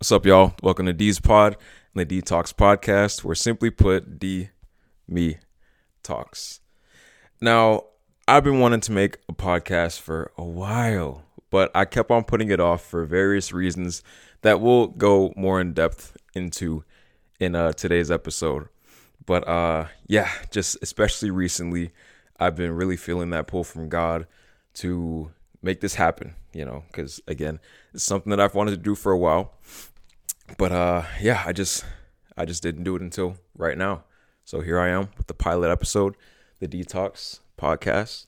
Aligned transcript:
What's 0.00 0.12
up, 0.12 0.24
y'all? 0.24 0.54
Welcome 0.62 0.86
to 0.86 0.94
D's 0.94 1.20
Pod 1.20 1.58
and 1.92 2.00
the 2.00 2.06
Dee 2.06 2.22
Talks 2.22 2.54
Podcast, 2.54 3.22
where 3.22 3.34
simply 3.34 3.68
put, 3.68 4.18
D, 4.18 4.48
me, 5.06 5.36
talks. 6.02 6.60
Now, 7.38 7.84
I've 8.26 8.42
been 8.42 8.60
wanting 8.60 8.80
to 8.80 8.92
make 8.92 9.18
a 9.28 9.34
podcast 9.34 10.00
for 10.00 10.32
a 10.38 10.42
while, 10.42 11.24
but 11.50 11.70
I 11.74 11.84
kept 11.84 12.10
on 12.10 12.24
putting 12.24 12.50
it 12.50 12.60
off 12.60 12.82
for 12.82 13.04
various 13.04 13.52
reasons 13.52 14.02
that 14.40 14.62
we'll 14.62 14.86
go 14.86 15.34
more 15.36 15.60
in 15.60 15.74
depth 15.74 16.16
into 16.34 16.82
in 17.38 17.54
uh, 17.54 17.72
today's 17.72 18.10
episode. 18.10 18.68
But 19.26 19.46
uh, 19.46 19.88
yeah, 20.06 20.30
just 20.50 20.78
especially 20.80 21.30
recently, 21.30 21.90
I've 22.38 22.56
been 22.56 22.72
really 22.72 22.96
feeling 22.96 23.28
that 23.30 23.48
pull 23.48 23.64
from 23.64 23.90
God 23.90 24.26
to 24.76 25.30
make 25.60 25.82
this 25.82 25.96
happen, 25.96 26.36
you 26.54 26.64
know, 26.64 26.84
because 26.86 27.20
again, 27.28 27.60
it's 27.92 28.02
something 28.02 28.30
that 28.30 28.40
I've 28.40 28.54
wanted 28.54 28.70
to 28.70 28.76
do 28.78 28.94
for 28.94 29.12
a 29.12 29.18
while 29.18 29.52
but 30.58 30.72
uh 30.72 31.02
yeah 31.20 31.42
i 31.46 31.52
just 31.52 31.84
i 32.36 32.44
just 32.44 32.62
didn't 32.62 32.84
do 32.84 32.96
it 32.96 33.02
until 33.02 33.36
right 33.56 33.76
now. 33.78 34.04
So 34.44 34.60
here 34.60 34.80
i 34.80 34.88
am 34.88 35.10
with 35.16 35.26
the 35.26 35.34
pilot 35.34 35.70
episode 35.70 36.16
the 36.58 36.66
Dee 36.66 36.84
Talks 36.84 37.40
podcast 37.58 38.26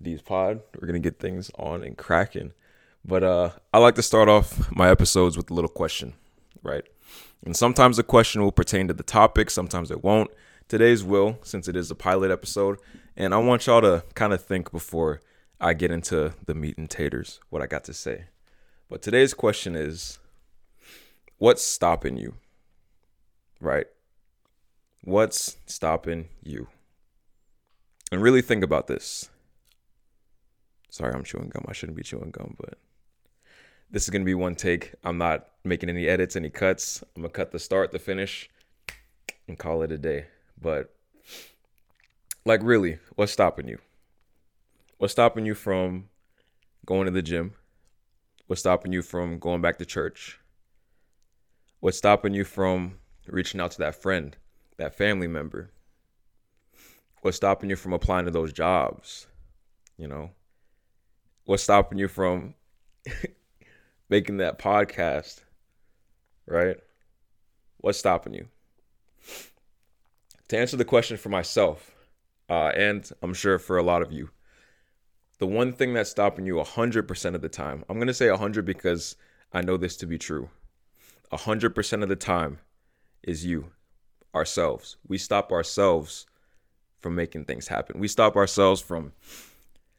these 0.00 0.22
pod 0.22 0.60
we're 0.78 0.86
gonna 0.86 0.98
get 0.98 1.18
things 1.18 1.50
on 1.58 1.82
and 1.82 1.96
cracking. 1.96 2.52
But 3.04 3.24
uh 3.24 3.50
i 3.72 3.78
like 3.78 3.94
to 3.96 4.02
start 4.02 4.28
off 4.28 4.70
my 4.70 4.90
episodes 4.90 5.36
with 5.36 5.50
a 5.50 5.54
little 5.54 5.70
question 5.70 6.14
right? 6.62 6.84
And 7.44 7.56
sometimes 7.56 7.96
the 7.96 8.02
question 8.02 8.42
will 8.42 8.52
pertain 8.52 8.88
to 8.88 8.94
the 8.94 9.02
topic 9.02 9.50
sometimes 9.50 9.90
it 9.90 10.02
won't. 10.02 10.30
Today's 10.68 11.04
will 11.04 11.38
since 11.42 11.68
it 11.68 11.76
is 11.76 11.90
a 11.90 11.94
pilot 11.94 12.30
episode 12.30 12.78
and 13.16 13.34
i 13.34 13.38
want 13.38 13.66
y'all 13.66 13.80
to 13.80 14.04
kind 14.14 14.32
of 14.32 14.44
think 14.44 14.70
before 14.70 15.20
i 15.60 15.72
get 15.72 15.90
into 15.90 16.34
the 16.46 16.54
meat 16.54 16.78
and 16.78 16.88
taters 16.90 17.40
what 17.50 17.62
i 17.62 17.66
got 17.66 17.84
to 17.84 17.94
say. 17.94 18.26
But 18.88 19.02
today's 19.02 19.34
question 19.34 19.74
is 19.74 20.18
what's 21.38 21.62
stopping 21.62 22.16
you? 22.16 22.34
Right? 23.60 23.86
What's 25.02 25.56
stopping 25.66 26.28
you? 26.42 26.68
And 28.12 28.22
really 28.22 28.42
think 28.42 28.62
about 28.62 28.86
this. 28.86 29.30
Sorry, 30.90 31.12
I'm 31.12 31.24
chewing 31.24 31.50
gum. 31.50 31.64
I 31.68 31.72
shouldn't 31.72 31.96
be 31.96 32.02
chewing 32.02 32.30
gum, 32.30 32.56
but 32.58 32.78
this 33.90 34.04
is 34.04 34.10
going 34.10 34.22
to 34.22 34.26
be 34.26 34.34
one 34.34 34.54
take. 34.54 34.94
I'm 35.04 35.18
not 35.18 35.48
making 35.64 35.88
any 35.88 36.08
edits, 36.08 36.36
any 36.36 36.50
cuts. 36.50 37.02
I'm 37.14 37.22
going 37.22 37.30
to 37.30 37.36
cut 37.36 37.52
the 37.52 37.58
start, 37.58 37.92
the 37.92 37.98
finish, 37.98 38.48
and 39.46 39.58
call 39.58 39.82
it 39.82 39.92
a 39.92 39.98
day. 39.98 40.26
But, 40.60 40.94
like, 42.44 42.60
really, 42.62 42.98
what's 43.14 43.32
stopping 43.32 43.68
you? 43.68 43.78
What's 44.96 45.12
stopping 45.12 45.46
you 45.46 45.54
from 45.54 46.08
going 46.86 47.04
to 47.04 47.12
the 47.12 47.22
gym? 47.22 47.54
What's 48.46 48.60
stopping 48.60 48.92
you 48.92 49.02
from 49.02 49.38
going 49.38 49.60
back 49.60 49.78
to 49.78 49.84
church? 49.84 50.40
What's 51.80 51.98
stopping 51.98 52.34
you 52.34 52.42
from 52.42 52.98
reaching 53.28 53.60
out 53.60 53.70
to 53.72 53.78
that 53.78 53.94
friend, 53.94 54.36
that 54.78 54.96
family 54.96 55.28
member? 55.28 55.70
What's 57.22 57.36
stopping 57.36 57.70
you 57.70 57.76
from 57.76 57.92
applying 57.92 58.24
to 58.24 58.32
those 58.32 58.52
jobs? 58.52 59.28
You 59.96 60.08
know, 60.08 60.30
what's 61.44 61.62
stopping 61.62 61.98
you 61.98 62.08
from 62.08 62.54
making 64.08 64.38
that 64.38 64.58
podcast? 64.58 65.44
Right? 66.46 66.78
What's 67.76 67.98
stopping 67.98 68.34
you? 68.34 68.48
To 70.48 70.58
answer 70.58 70.76
the 70.76 70.84
question 70.84 71.16
for 71.16 71.28
myself, 71.28 71.94
uh, 72.50 72.72
and 72.74 73.08
I'm 73.22 73.34
sure 73.34 73.60
for 73.60 73.78
a 73.78 73.84
lot 73.84 74.02
of 74.02 74.10
you, 74.10 74.30
the 75.38 75.46
one 75.46 75.72
thing 75.72 75.94
that's 75.94 76.10
stopping 76.10 76.44
you 76.44 76.54
100% 76.54 77.34
of 77.36 77.40
the 77.40 77.48
time, 77.48 77.84
I'm 77.88 77.98
going 77.98 78.08
to 78.08 78.14
say 78.14 78.30
100 78.30 78.64
because 78.64 79.14
I 79.52 79.62
know 79.62 79.76
this 79.76 79.96
to 79.98 80.06
be 80.06 80.18
true. 80.18 80.50
100% 81.32 82.02
of 82.02 82.08
the 82.08 82.16
time 82.16 82.58
is 83.22 83.44
you, 83.44 83.70
ourselves. 84.34 84.96
We 85.06 85.18
stop 85.18 85.52
ourselves 85.52 86.26
from 87.00 87.14
making 87.14 87.44
things 87.44 87.68
happen. 87.68 88.00
We 88.00 88.08
stop 88.08 88.36
ourselves 88.36 88.80
from 88.80 89.12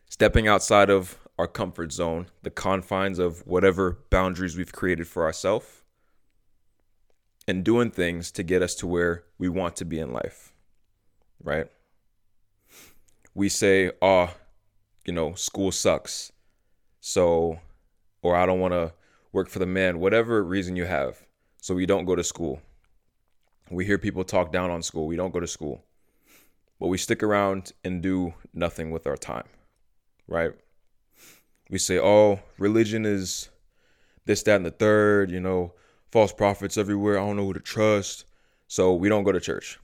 stepping 0.09 0.47
outside 0.47 0.89
of 0.89 1.17
our 1.37 1.47
comfort 1.47 1.91
zone, 1.91 2.27
the 2.43 2.49
confines 2.49 3.19
of 3.19 3.45
whatever 3.47 3.99
boundaries 4.09 4.57
we've 4.57 4.73
created 4.73 5.07
for 5.07 5.23
ourselves, 5.23 5.83
and 7.47 7.63
doing 7.63 7.91
things 7.91 8.31
to 8.31 8.43
get 8.43 8.61
us 8.61 8.75
to 8.75 8.87
where 8.87 9.23
we 9.37 9.47
want 9.47 9.75
to 9.77 9.85
be 9.85 9.99
in 9.99 10.11
life. 10.11 10.51
Right? 11.41 11.67
We 13.33 13.47
say, 13.47 13.91
oh, 14.01 14.35
you 15.05 15.13
know, 15.13 15.33
school 15.33 15.71
sucks. 15.71 16.31
So, 16.99 17.59
or 18.21 18.35
I 18.35 18.45
don't 18.45 18.59
want 18.59 18.73
to 18.73 18.91
work 19.31 19.49
for 19.49 19.59
the 19.59 19.65
man, 19.65 19.99
whatever 19.99 20.43
reason 20.43 20.75
you 20.75 20.85
have. 20.85 21.25
So 21.61 21.75
we 21.75 21.85
don't 21.85 22.05
go 22.05 22.15
to 22.15 22.23
school. 22.23 22.61
We 23.69 23.85
hear 23.85 23.97
people 23.97 24.23
talk 24.23 24.51
down 24.51 24.71
on 24.71 24.81
school. 24.81 25.05
We 25.05 25.15
don't 25.15 25.33
go 25.33 25.39
to 25.39 25.47
school. 25.47 25.83
But 26.79 26.87
we 26.87 26.97
stick 26.97 27.21
around 27.21 27.73
and 27.83 28.01
do 28.01 28.33
nothing 28.53 28.91
with 28.91 29.05
our 29.05 29.17
time, 29.17 29.47
right? 30.27 30.53
We 31.69 31.77
say, 31.77 31.99
oh, 31.99 32.39
religion 32.57 33.05
is 33.05 33.49
this, 34.25 34.41
that, 34.43 34.55
and 34.55 34.65
the 34.65 34.71
third, 34.71 35.29
you 35.29 35.39
know, 35.39 35.73
false 36.11 36.31
prophets 36.31 36.77
everywhere. 36.77 37.19
I 37.19 37.25
don't 37.25 37.35
know 37.35 37.45
who 37.45 37.53
to 37.53 37.59
trust. 37.59 38.25
So 38.67 38.93
we 38.93 39.09
don't 39.09 39.23
go 39.23 39.31
to 39.31 39.39
church. 39.39 39.79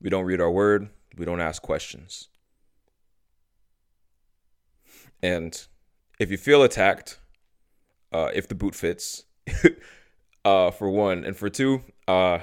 We 0.00 0.10
don't 0.10 0.24
read 0.24 0.40
our 0.40 0.50
word. 0.50 0.90
We 1.16 1.24
don't 1.24 1.40
ask 1.40 1.62
questions. 1.62 2.28
And 5.22 5.66
if 6.18 6.30
you 6.30 6.36
feel 6.36 6.62
attacked, 6.62 7.18
uh, 8.12 8.30
if 8.34 8.48
the 8.48 8.54
boot 8.54 8.74
fits, 8.74 9.24
uh, 10.44 10.70
for 10.70 10.90
one, 10.90 11.24
and 11.24 11.36
for 11.36 11.48
two, 11.48 11.82
uh, 12.08 12.38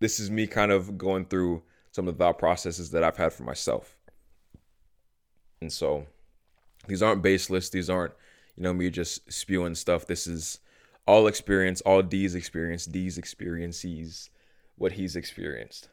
this 0.00 0.20
is 0.20 0.30
me 0.30 0.46
kind 0.46 0.72
of 0.72 0.96
going 0.96 1.24
through 1.24 1.62
some 1.92 2.06
of 2.08 2.16
the 2.16 2.24
thought 2.24 2.38
processes 2.38 2.90
that 2.90 3.02
I've 3.02 3.16
had 3.16 3.32
for 3.32 3.42
myself. 3.42 3.96
And 5.60 5.72
so 5.72 6.06
these 6.86 7.02
aren't 7.02 7.22
baseless. 7.22 7.70
These 7.70 7.90
aren't, 7.90 8.12
you 8.56 8.62
know, 8.62 8.72
me 8.72 8.90
just 8.90 9.32
spewing 9.32 9.74
stuff. 9.74 10.06
This 10.06 10.26
is 10.26 10.60
all 11.06 11.26
experience, 11.26 11.80
all 11.82 12.02
D's 12.02 12.34
experience, 12.34 12.84
D's 12.86 13.18
experiences, 13.18 14.30
what 14.76 14.92
he's 14.92 15.16
experienced. 15.16 15.88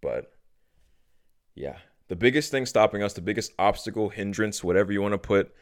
But 0.00 0.32
yeah, 1.54 1.78
the 2.08 2.16
biggest 2.16 2.50
thing 2.50 2.66
stopping 2.66 3.02
us, 3.02 3.14
the 3.14 3.20
biggest 3.20 3.52
obstacle, 3.58 4.10
hindrance, 4.10 4.62
whatever 4.62 4.92
you 4.92 5.02
want 5.02 5.12
to 5.12 5.18
put, 5.18 5.54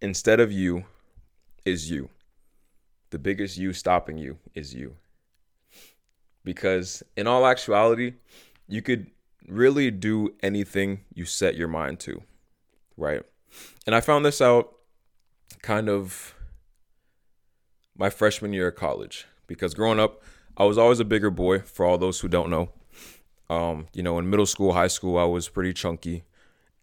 instead 0.00 0.40
of 0.40 0.52
you, 0.52 0.84
is 1.64 1.90
you. 1.90 2.10
The 3.10 3.18
biggest 3.18 3.56
you 3.56 3.72
stopping 3.72 4.18
you 4.18 4.38
is 4.54 4.74
you. 4.74 4.96
Because 6.44 7.02
in 7.16 7.26
all 7.26 7.46
actuality, 7.46 8.14
you 8.68 8.82
could 8.82 9.10
really 9.48 9.90
do 9.90 10.34
anything 10.42 11.00
you 11.12 11.24
set 11.24 11.56
your 11.56 11.68
mind 11.68 12.00
to, 12.00 12.22
right? 12.96 13.22
And 13.86 13.94
I 13.94 14.00
found 14.00 14.24
this 14.24 14.40
out 14.40 14.72
kind 15.62 15.88
of 15.88 16.34
my 17.96 18.08
freshman 18.08 18.52
year 18.52 18.68
of 18.68 18.76
college 18.76 19.26
because 19.46 19.74
growing 19.74 20.00
up, 20.00 20.22
I 20.56 20.64
was 20.64 20.78
always 20.78 21.00
a 21.00 21.04
bigger 21.04 21.30
boy 21.30 21.60
for 21.60 21.84
all 21.84 21.98
those 21.98 22.20
who 22.20 22.28
don't 22.28 22.50
know. 22.50 22.70
Um, 23.48 23.88
you 23.92 24.02
know, 24.02 24.18
in 24.18 24.30
middle 24.30 24.46
school, 24.46 24.72
high 24.72 24.86
school, 24.86 25.18
I 25.18 25.24
was 25.24 25.48
pretty 25.48 25.72
chunky. 25.72 26.24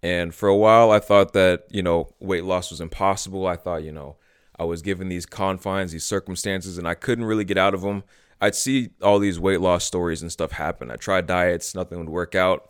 And 0.03 0.33
for 0.33 0.49
a 0.49 0.55
while, 0.55 0.91
I 0.91 0.99
thought 0.99 1.33
that, 1.33 1.65
you 1.69 1.81
know, 1.81 2.13
weight 2.19 2.44
loss 2.44 2.69
was 2.69 2.81
impossible. 2.81 3.47
I 3.47 3.55
thought, 3.55 3.83
you 3.83 3.91
know, 3.91 4.17
I 4.59 4.63
was 4.63 4.81
given 4.81 5.09
these 5.09 5.25
confines, 5.25 5.91
these 5.91 6.03
circumstances, 6.03 6.78
and 6.78 6.88
I 6.88 6.95
couldn't 6.95 7.25
really 7.25 7.44
get 7.44 7.57
out 7.57 7.73
of 7.73 7.81
them. 7.81 8.03
I'd 8.40 8.56
see 8.56 8.90
all 9.01 9.19
these 9.19 9.40
weight 9.40 9.62
loss 9.62 9.84
stories 9.84 10.22
and 10.22 10.31
stuff 10.31 10.51
happen. 10.51 10.91
I 10.91 10.95
tried 10.95 11.28
diets, 11.28 11.75
nothing 11.75 12.00
would 12.00 12.09
work 12.09 12.35
out. 12.35 12.69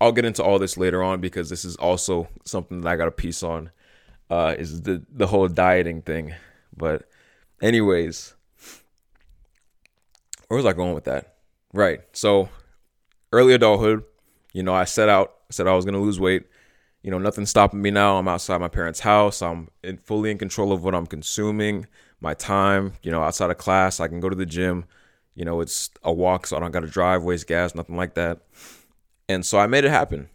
I'll 0.00 0.12
get 0.12 0.24
into 0.24 0.42
all 0.42 0.58
this 0.58 0.76
later 0.76 1.02
on 1.02 1.20
because 1.20 1.48
this 1.48 1.64
is 1.64 1.76
also 1.76 2.28
something 2.44 2.80
that 2.80 2.88
I 2.88 2.96
got 2.96 3.08
a 3.08 3.12
piece 3.12 3.42
on. 3.42 3.70
Uh, 4.30 4.54
is 4.58 4.82
the 4.82 5.04
the 5.10 5.26
whole 5.26 5.46
dieting 5.46 6.00
thing, 6.00 6.34
but 6.74 7.06
anyways, 7.60 8.32
where 10.48 10.56
was 10.56 10.64
I 10.64 10.72
going 10.72 10.94
with 10.94 11.04
that? 11.04 11.34
Right. 11.74 12.00
So 12.12 12.48
early 13.30 13.52
adulthood, 13.52 14.04
you 14.54 14.62
know, 14.62 14.72
I 14.72 14.84
set 14.84 15.10
out, 15.10 15.34
said 15.50 15.66
I 15.66 15.74
was 15.74 15.84
gonna 15.84 16.00
lose 16.00 16.18
weight 16.18 16.44
you 17.02 17.10
know, 17.10 17.18
nothing's 17.18 17.50
stopping 17.50 17.82
me 17.82 17.90
now. 17.90 18.16
I'm 18.16 18.28
outside 18.28 18.58
my 18.58 18.68
parents' 18.68 19.00
house. 19.00 19.42
I'm 19.42 19.68
in, 19.82 19.96
fully 19.96 20.30
in 20.30 20.38
control 20.38 20.72
of 20.72 20.84
what 20.84 20.94
I'm 20.94 21.06
consuming, 21.06 21.86
my 22.20 22.34
time. 22.34 22.92
You 23.02 23.10
know, 23.10 23.22
outside 23.22 23.50
of 23.50 23.58
class, 23.58 23.98
I 23.98 24.06
can 24.08 24.20
go 24.20 24.28
to 24.28 24.36
the 24.36 24.46
gym. 24.46 24.84
You 25.34 25.44
know, 25.44 25.60
it's 25.60 25.90
a 26.04 26.12
walk, 26.12 26.46
so 26.46 26.56
I 26.56 26.60
don't 26.60 26.70
got 26.70 26.80
to 26.80 26.86
drive, 26.86 27.24
waste 27.24 27.48
gas, 27.48 27.74
nothing 27.74 27.96
like 27.96 28.14
that. 28.14 28.40
And 29.28 29.44
so 29.44 29.58
I 29.58 29.66
made 29.66 29.84
it 29.84 29.90
happen. 29.90 30.28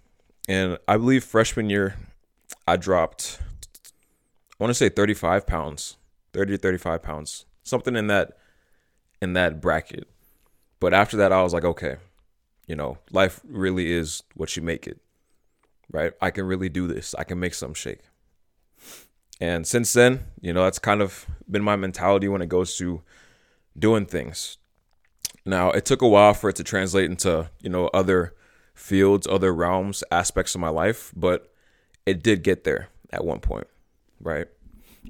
And 0.50 0.78
I 0.88 0.98
believe 0.98 1.24
freshman 1.24 1.70
year, 1.70 1.96
I 2.68 2.76
dropped, 2.78 3.40
I 4.60 4.64
want 4.64 4.72
to 4.72 4.74
say 4.74 4.90
35 4.90 5.46
pounds, 5.48 5.98
30 6.34 6.54
to 6.54 6.58
35 6.58 7.04
pounds, 7.04 7.46
something 7.64 7.96
in 7.96 8.08
that, 8.08 8.38
in 9.22 9.34
that 9.34 9.62
bracket. 9.62 10.08
But 10.80 10.94
after 10.94 11.16
that, 11.18 11.32
I 11.32 11.44
was 11.44 11.54
like, 11.54 11.66
okay, 11.66 11.98
you 12.66 12.76
know, 12.76 12.98
life 13.12 13.40
really 13.48 13.92
is 13.92 14.24
what 14.36 14.56
you 14.56 14.62
make 14.62 14.88
it 14.88 15.00
right? 15.92 16.14
I 16.22 16.32
can 16.32 16.46
really 16.46 16.70
do 16.70 16.88
this. 16.88 17.16
I 17.18 17.24
can 17.24 17.40
make 17.40 17.54
some 17.54 17.74
shake. 17.74 18.02
And 19.40 19.68
since 19.68 19.94
then, 19.94 20.26
you 20.42 20.52
know, 20.54 20.64
that's 20.64 20.80
kind 20.80 21.02
of 21.02 21.26
been 21.50 21.64
my 21.64 21.76
mentality 21.76 22.28
when 22.28 22.42
it 22.42 22.50
goes 22.50 22.76
to 22.78 23.02
doing 23.78 24.06
things. 24.06 24.58
Now, 25.46 25.72
it 25.72 25.86
took 25.86 26.02
a 26.02 26.08
while 26.08 26.34
for 26.34 26.50
it 26.50 26.56
to 26.58 26.64
translate 26.64 27.10
into, 27.10 27.50
you 27.62 27.70
know, 27.70 27.88
other 27.94 28.34
fields, 28.74 29.28
other 29.28 29.54
realms, 29.54 30.04
aspects 30.12 30.56
of 30.56 30.62
my 30.62 30.70
life, 30.70 31.12
but 31.16 31.52
it 32.06 32.24
did 32.24 32.44
get 32.44 32.64
there 32.64 32.90
at 33.12 33.24
one 33.24 33.40
point, 33.40 33.68
right? 34.20 34.48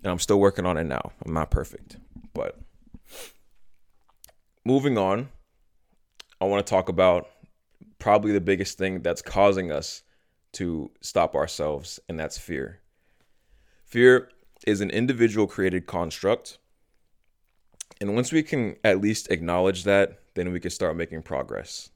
And 0.03 0.11
I'm 0.11 0.19
still 0.19 0.39
working 0.39 0.65
on 0.65 0.77
it 0.77 0.83
now. 0.83 1.11
I'm 1.25 1.33
not 1.33 1.49
perfect, 1.49 1.97
but 2.33 2.59
moving 4.63 4.97
on, 4.97 5.29
I 6.39 6.45
want 6.45 6.65
to 6.65 6.69
talk 6.69 6.89
about 6.89 7.29
probably 7.97 8.31
the 8.31 8.41
biggest 8.41 8.77
thing 8.77 9.01
that's 9.01 9.21
causing 9.21 9.71
us 9.71 10.03
to 10.53 10.91
stop 11.01 11.35
ourselves, 11.35 11.99
and 12.07 12.19
that's 12.19 12.37
fear. 12.37 12.79
Fear 13.85 14.29
is 14.65 14.81
an 14.81 14.89
individual 14.89 15.47
created 15.47 15.85
construct. 15.85 16.57
And 18.01 18.15
once 18.15 18.31
we 18.31 18.43
can 18.43 18.75
at 18.83 19.01
least 19.01 19.31
acknowledge 19.31 19.83
that, 19.83 20.19
then 20.35 20.51
we 20.51 20.59
can 20.59 20.71
start 20.71 20.95
making 20.95 21.23
progress. 21.23 21.89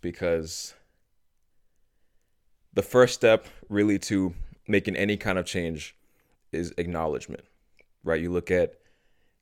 Because 0.00 0.74
the 2.72 2.82
first 2.82 3.14
step, 3.14 3.46
really, 3.68 3.98
to 4.00 4.34
making 4.66 4.96
any 4.96 5.16
kind 5.16 5.38
of 5.38 5.46
change 5.46 5.96
is 6.52 6.72
acknowledgement, 6.78 7.44
right? 8.04 8.20
You 8.20 8.30
look 8.32 8.50
at 8.50 8.74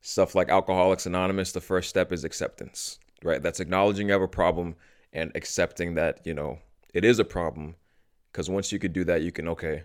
stuff 0.01 0.35
like 0.35 0.49
Alcoholics 0.49 1.05
Anonymous, 1.05 1.51
the 1.51 1.61
first 1.61 1.89
step 1.89 2.11
is 2.11 2.23
acceptance, 2.23 2.99
right? 3.23 3.41
That's 3.41 3.59
acknowledging 3.59 4.07
you 4.07 4.13
have 4.13 4.21
a 4.21 4.27
problem 4.27 4.75
and 5.11 5.31
accepting 5.35 5.95
that, 5.95 6.25
you 6.25 6.33
know, 6.33 6.59
it 6.93 7.03
is 7.03 7.19
a 7.19 7.25
problem. 7.25 7.75
Because 8.31 8.49
once 8.49 8.71
you 8.71 8.79
could 8.79 8.93
do 8.93 9.03
that, 9.05 9.21
you 9.21 9.31
can, 9.31 9.47
okay, 9.49 9.83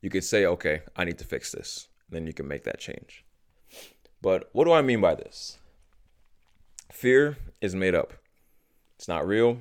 you 0.00 0.10
could 0.10 0.24
say, 0.24 0.46
okay, 0.46 0.82
I 0.96 1.04
need 1.04 1.18
to 1.18 1.24
fix 1.24 1.52
this. 1.52 1.88
Then 2.08 2.26
you 2.26 2.32
can 2.32 2.46
make 2.46 2.64
that 2.64 2.78
change. 2.78 3.24
But 4.20 4.50
what 4.52 4.64
do 4.64 4.72
I 4.72 4.82
mean 4.82 5.00
by 5.00 5.14
this? 5.14 5.58
Fear 6.92 7.38
is 7.60 7.74
made 7.74 7.94
up, 7.94 8.12
it's 8.96 9.08
not 9.08 9.26
real. 9.26 9.58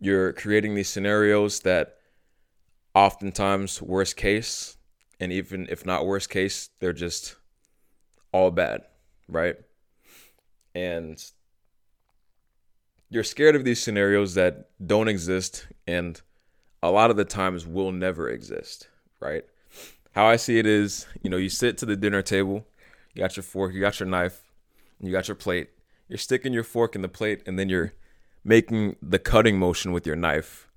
You're 0.00 0.32
creating 0.32 0.74
these 0.74 0.88
scenarios 0.88 1.60
that 1.60 1.96
oftentimes, 2.94 3.80
worst 3.80 4.16
case, 4.16 4.76
and 5.20 5.32
even 5.32 5.66
if 5.70 5.86
not 5.86 6.06
worst 6.06 6.30
case, 6.30 6.70
they're 6.80 6.92
just 6.92 7.36
all 8.32 8.50
bad, 8.50 8.82
right? 9.28 9.56
And 10.74 11.22
you're 13.10 13.24
scared 13.24 13.56
of 13.56 13.64
these 13.64 13.82
scenarios 13.82 14.34
that 14.34 14.70
don't 14.84 15.08
exist 15.08 15.66
and 15.86 16.20
a 16.82 16.90
lot 16.90 17.10
of 17.10 17.16
the 17.16 17.24
times 17.24 17.66
will 17.66 17.92
never 17.92 18.28
exist, 18.28 18.88
right? 19.20 19.44
How 20.12 20.26
I 20.26 20.36
see 20.36 20.58
it 20.58 20.66
is, 20.66 21.06
you 21.22 21.30
know, 21.30 21.36
you 21.36 21.48
sit 21.48 21.78
to 21.78 21.86
the 21.86 21.96
dinner 21.96 22.22
table, 22.22 22.66
you 23.14 23.22
got 23.22 23.36
your 23.36 23.44
fork, 23.44 23.74
you 23.74 23.80
got 23.80 24.00
your 24.00 24.08
knife, 24.08 24.42
you 25.00 25.12
got 25.12 25.28
your 25.28 25.34
plate. 25.34 25.70
You're 26.08 26.18
sticking 26.18 26.52
your 26.52 26.64
fork 26.64 26.94
in 26.94 27.02
the 27.02 27.08
plate 27.08 27.42
and 27.46 27.58
then 27.58 27.68
you're 27.68 27.92
making 28.44 28.96
the 29.02 29.18
cutting 29.18 29.58
motion 29.58 29.92
with 29.92 30.06
your 30.06 30.16
knife. 30.16 30.68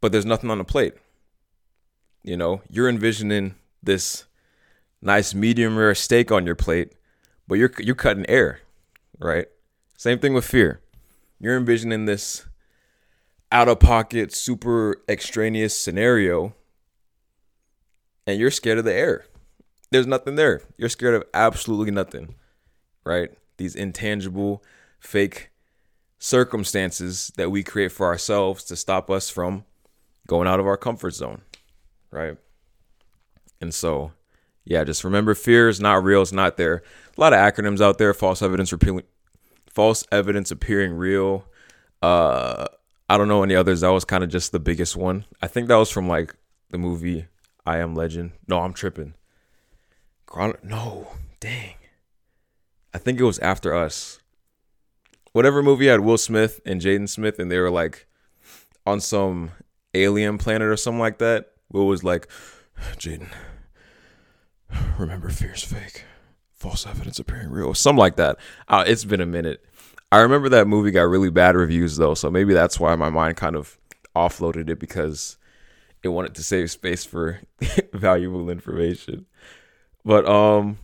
But 0.00 0.12
there's 0.12 0.26
nothing 0.26 0.50
on 0.50 0.58
the 0.58 0.64
plate. 0.64 0.94
You 2.22 2.36
know, 2.36 2.62
you're 2.70 2.88
envisioning 2.88 3.56
this 3.82 4.24
nice 5.00 5.34
medium 5.34 5.76
rare 5.76 5.94
steak 5.94 6.32
on 6.32 6.46
your 6.46 6.54
plate, 6.54 6.92
but 7.46 7.56
you're 7.56 7.72
you're 7.78 7.94
cutting 7.94 8.28
air, 8.28 8.60
right? 9.18 9.46
Same 9.96 10.18
thing 10.18 10.32
with 10.32 10.44
fear. 10.44 10.80
You're 11.38 11.56
envisioning 11.56 12.06
this 12.06 12.46
out 13.52 13.68
of 13.68 13.78
pocket, 13.78 14.34
super 14.34 14.96
extraneous 15.08 15.76
scenario, 15.76 16.54
and 18.26 18.40
you're 18.40 18.50
scared 18.50 18.78
of 18.78 18.84
the 18.84 18.94
air. 18.94 19.26
There's 19.90 20.06
nothing 20.06 20.36
there. 20.36 20.62
You're 20.78 20.88
scared 20.88 21.14
of 21.14 21.24
absolutely 21.34 21.90
nothing, 21.90 22.34
right? 23.04 23.30
These 23.58 23.76
intangible, 23.76 24.64
fake 24.98 25.50
circumstances 26.18 27.30
that 27.36 27.50
we 27.50 27.62
create 27.62 27.92
for 27.92 28.06
ourselves 28.06 28.64
to 28.64 28.76
stop 28.76 29.10
us 29.10 29.28
from 29.28 29.64
going 30.26 30.48
out 30.48 30.60
of 30.60 30.66
our 30.66 30.76
comfort 30.76 31.10
zone, 31.10 31.42
right? 32.10 32.38
And 33.60 33.74
so 33.74 34.12
yeah, 34.64 34.84
just 34.84 35.04
remember 35.04 35.34
fear 35.34 35.68
is 35.68 35.80
not 35.80 36.04
real, 36.04 36.22
it's 36.22 36.32
not 36.32 36.56
there. 36.56 36.82
A 37.16 37.20
lot 37.20 37.32
of 37.32 37.38
acronyms 37.38 37.80
out 37.80 37.98
there, 37.98 38.14
false 38.14 38.40
evidence 38.40 38.72
repealing 38.72 39.04
false 39.68 40.04
evidence 40.12 40.50
appearing 40.50 40.92
real. 40.92 41.44
Uh 42.00 42.66
I 43.12 43.18
don't 43.18 43.28
know 43.28 43.42
any 43.42 43.54
others. 43.54 43.82
That 43.82 43.90
was 43.90 44.06
kind 44.06 44.24
of 44.24 44.30
just 44.30 44.52
the 44.52 44.58
biggest 44.58 44.96
one. 44.96 45.26
I 45.42 45.46
think 45.46 45.68
that 45.68 45.76
was 45.76 45.90
from 45.90 46.08
like 46.08 46.34
the 46.70 46.78
movie 46.78 47.26
I 47.66 47.76
Am 47.76 47.94
Legend. 47.94 48.32
No, 48.48 48.60
I'm 48.60 48.72
tripping. 48.72 49.12
Chron- 50.24 50.56
no, 50.62 51.08
dang. 51.38 51.74
I 52.94 52.96
think 52.96 53.20
it 53.20 53.24
was 53.24 53.38
After 53.40 53.74
Earth. 53.74 54.18
Whatever 55.32 55.62
movie 55.62 55.88
had 55.88 56.00
Will 56.00 56.16
Smith 56.16 56.62
and 56.64 56.80
Jaden 56.80 57.06
Smith, 57.06 57.38
and 57.38 57.52
they 57.52 57.58
were 57.58 57.70
like 57.70 58.06
on 58.86 58.98
some 58.98 59.50
alien 59.92 60.38
planet 60.38 60.68
or 60.68 60.78
something 60.78 60.98
like 60.98 61.18
that. 61.18 61.50
Will 61.70 61.86
was 61.86 62.02
like, 62.02 62.28
Jaden, 62.96 63.28
remember 64.98 65.28
fear's 65.28 65.62
fake 65.62 66.06
false 66.62 66.86
evidence 66.86 67.18
appearing 67.18 67.50
real 67.50 67.74
something 67.74 67.98
like 67.98 68.14
that 68.14 68.36
uh, 68.68 68.84
it's 68.86 69.04
been 69.04 69.20
a 69.20 69.26
minute 69.26 69.64
i 70.12 70.20
remember 70.20 70.48
that 70.48 70.68
movie 70.68 70.92
got 70.92 71.02
really 71.02 71.30
bad 71.30 71.56
reviews 71.56 71.96
though 71.96 72.14
so 72.14 72.30
maybe 72.30 72.54
that's 72.54 72.78
why 72.78 72.94
my 72.94 73.10
mind 73.10 73.36
kind 73.36 73.56
of 73.56 73.76
offloaded 74.14 74.68
it 74.68 74.78
because 74.78 75.38
it 76.02 76.08
wanted 76.08 76.34
to 76.34 76.42
save 76.42 76.70
space 76.70 77.04
for 77.04 77.40
valuable 77.92 78.50
information. 78.50 79.26
But 80.04 80.26
um 80.26 80.78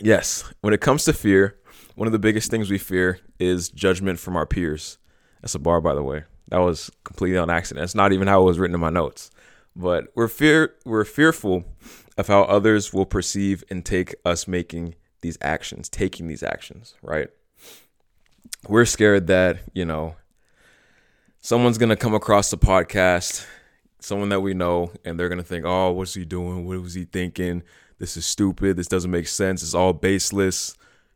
yes 0.00 0.52
when 0.60 0.74
it 0.74 0.80
comes 0.80 1.04
to 1.04 1.12
fear 1.12 1.56
one 1.94 2.08
of 2.08 2.12
the 2.12 2.18
biggest 2.18 2.50
things 2.50 2.70
we 2.70 2.78
fear 2.78 3.20
is 3.38 3.68
judgment 3.68 4.18
from 4.18 4.36
our 4.36 4.46
peers. 4.46 4.98
That's 5.40 5.54
a 5.54 5.58
bar 5.58 5.80
by 5.80 5.94
the 5.94 6.02
way. 6.02 6.24
That 6.48 6.58
was 6.58 6.90
completely 7.04 7.38
on 7.38 7.50
accident. 7.50 7.84
It's 7.84 7.94
not 7.94 8.12
even 8.12 8.28
how 8.28 8.42
it 8.42 8.44
was 8.44 8.58
written 8.58 8.74
in 8.74 8.80
my 8.80 8.90
notes. 8.90 9.30
But 9.76 10.06
we're 10.14 10.28
fear 10.28 10.74
we're 10.84 11.04
fearful 11.04 11.64
of 12.16 12.28
how 12.28 12.42
others 12.42 12.92
will 12.92 13.06
perceive 13.06 13.64
and 13.70 13.84
take 13.84 14.14
us 14.24 14.46
making 14.48 14.94
these 15.20 15.38
actions, 15.40 15.88
taking 15.88 16.28
these 16.28 16.42
actions, 16.42 16.94
right? 17.02 17.28
We're 18.68 18.84
scared 18.84 19.26
that, 19.26 19.58
you 19.74 19.84
know, 19.84 20.16
someone's 21.40 21.78
going 21.78 21.90
to 21.90 21.96
come 21.96 22.14
across 22.14 22.50
the 22.50 22.58
podcast, 22.58 23.46
someone 24.00 24.30
that 24.30 24.40
we 24.40 24.54
know, 24.54 24.92
and 25.04 25.18
they're 25.18 25.28
going 25.28 25.38
to 25.38 25.44
think, 25.44 25.64
oh, 25.66 25.92
what's 25.92 26.14
he 26.14 26.24
doing? 26.24 26.66
What 26.66 26.80
was 26.80 26.94
he 26.94 27.04
thinking? 27.04 27.62
This 27.98 28.16
is 28.16 28.24
stupid. 28.24 28.76
This 28.76 28.88
doesn't 28.88 29.10
make 29.10 29.28
sense. 29.28 29.62
It's 29.62 29.74
all 29.74 29.92
baseless, 29.92 30.74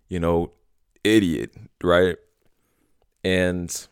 you 0.08 0.20
know, 0.20 0.52
idiot, 1.04 1.54
right? 1.82 2.16
And 3.24 3.86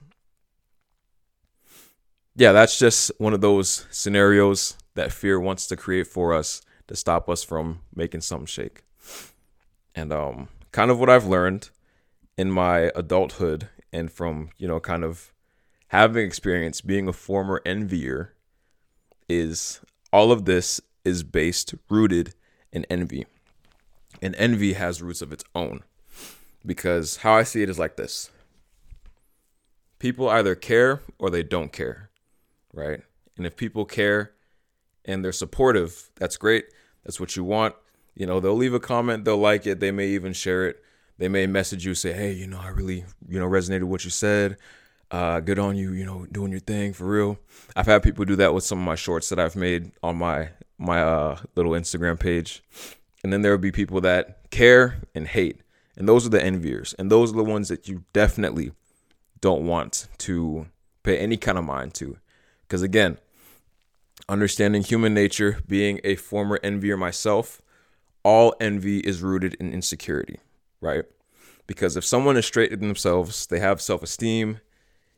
yeah, 2.36 2.52
that's 2.52 2.78
just 2.78 3.10
one 3.18 3.32
of 3.32 3.40
those 3.40 3.86
scenarios 3.90 4.76
that 4.94 5.12
fear 5.12 5.40
wants 5.40 5.66
to 5.68 5.76
create 5.76 6.06
for 6.06 6.34
us 6.34 6.62
to 6.88 6.94
stop 6.94 7.28
us 7.28 7.42
from 7.42 7.80
making 7.94 8.20
something 8.20 8.46
shake. 8.46 8.84
And 9.94 10.12
um, 10.12 10.48
kind 10.72 10.90
of 10.90 11.00
what 11.00 11.08
I've 11.08 11.26
learned 11.26 11.70
in 12.36 12.50
my 12.50 12.90
adulthood 12.94 13.68
and 13.92 14.10
from, 14.10 14.50
you 14.58 14.68
know, 14.68 14.80
kind 14.80 15.04
of 15.04 15.32
having 15.88 16.26
experience 16.26 16.80
being 16.80 17.08
a 17.08 17.12
former 17.12 17.62
envier 17.64 18.34
is 19.28 19.80
all 20.12 20.32
of 20.32 20.44
this 20.44 20.80
is 21.04 21.22
based, 21.22 21.74
rooted 21.88 22.34
in 22.72 22.84
envy. 22.90 23.26
And 24.20 24.34
envy 24.36 24.74
has 24.74 25.02
roots 25.02 25.22
of 25.22 25.32
its 25.32 25.44
own. 25.54 25.82
Because 26.64 27.18
how 27.18 27.34
I 27.34 27.44
see 27.44 27.62
it 27.62 27.70
is 27.70 27.78
like 27.78 27.96
this 27.96 28.30
people 29.98 30.28
either 30.28 30.54
care 30.54 31.00
or 31.18 31.30
they 31.30 31.42
don't 31.42 31.72
care, 31.72 32.10
right? 32.72 33.00
And 33.36 33.46
if 33.46 33.56
people 33.56 33.84
care 33.84 34.32
and 35.04 35.24
they're 35.24 35.32
supportive, 35.32 36.10
that's 36.16 36.36
great. 36.36 36.66
That's 37.04 37.20
what 37.20 37.36
you 37.36 37.44
want. 37.44 37.74
You 38.14 38.26
know, 38.26 38.40
they'll 38.40 38.56
leave 38.56 38.74
a 38.74 38.80
comment, 38.80 39.24
they'll 39.24 39.36
like 39.36 39.66
it, 39.66 39.80
they 39.80 39.90
may 39.90 40.08
even 40.08 40.32
share 40.32 40.66
it. 40.66 40.82
They 41.18 41.28
may 41.28 41.46
message 41.46 41.84
you, 41.86 41.94
say, 41.94 42.12
"Hey, 42.12 42.32
you 42.32 42.46
know, 42.46 42.58
I 42.58 42.68
really, 42.68 43.04
you 43.28 43.38
know, 43.38 43.46
resonated 43.46 43.82
with 43.82 43.90
what 43.90 44.04
you 44.04 44.10
said. 44.10 44.56
Uh, 45.10 45.40
good 45.40 45.58
on 45.58 45.76
you, 45.76 45.92
you 45.92 46.04
know, 46.04 46.26
doing 46.32 46.50
your 46.50 46.60
thing 46.60 46.92
for 46.92 47.06
real." 47.06 47.38
I've 47.74 47.86
had 47.86 48.02
people 48.02 48.24
do 48.24 48.36
that 48.36 48.54
with 48.54 48.64
some 48.64 48.78
of 48.78 48.84
my 48.84 48.96
shorts 48.96 49.28
that 49.28 49.38
I've 49.38 49.56
made 49.56 49.92
on 50.02 50.16
my 50.16 50.50
my 50.78 51.00
uh, 51.00 51.38
little 51.54 51.72
Instagram 51.72 52.18
page, 52.20 52.62
and 53.24 53.32
then 53.32 53.42
there 53.42 53.52
will 53.52 53.58
be 53.58 53.72
people 53.72 54.00
that 54.02 54.50
care 54.50 55.02
and 55.14 55.26
hate, 55.26 55.60
and 55.96 56.08
those 56.08 56.26
are 56.26 56.30
the 56.30 56.38
enviers, 56.38 56.94
and 56.98 57.10
those 57.10 57.32
are 57.32 57.36
the 57.36 57.44
ones 57.44 57.68
that 57.68 57.88
you 57.88 58.04
definitely 58.12 58.72
don't 59.40 59.66
want 59.66 60.08
to 60.18 60.66
pay 61.02 61.18
any 61.18 61.36
kind 61.36 61.56
of 61.56 61.64
mind 61.64 61.94
to, 61.94 62.18
because 62.62 62.82
again, 62.82 63.16
understanding 64.28 64.82
human 64.82 65.14
nature, 65.14 65.60
being 65.68 66.00
a 66.04 66.16
former 66.16 66.58
envier 66.62 66.96
myself, 66.96 67.62
all 68.22 68.54
envy 68.60 68.98
is 69.00 69.22
rooted 69.22 69.54
in 69.54 69.72
insecurity, 69.72 70.40
right? 70.80 71.04
Because 71.66 71.96
if 71.96 72.04
someone 72.04 72.36
is 72.36 72.46
straight 72.46 72.72
in 72.72 72.80
themselves, 72.80 73.46
they 73.46 73.58
have 73.58 73.80
self 73.80 74.02
esteem, 74.02 74.60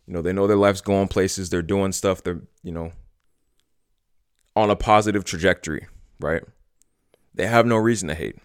you 0.06 0.14
know, 0.14 0.22
they 0.22 0.32
know 0.32 0.46
their 0.46 0.56
life's 0.56 0.80
going 0.80 1.08
places, 1.08 1.50
they're 1.50 1.62
doing 1.62 1.92
stuff, 1.92 2.22
they're, 2.22 2.40
you 2.62 2.72
know, 2.72 2.92
on 4.56 4.70
a 4.70 4.76
positive 4.76 5.24
trajectory, 5.24 5.86
right? 6.18 6.42
they 7.38 7.46
have 7.46 7.64
no 7.64 7.76
reason 7.76 8.08
to 8.08 8.14
hate. 8.16 8.36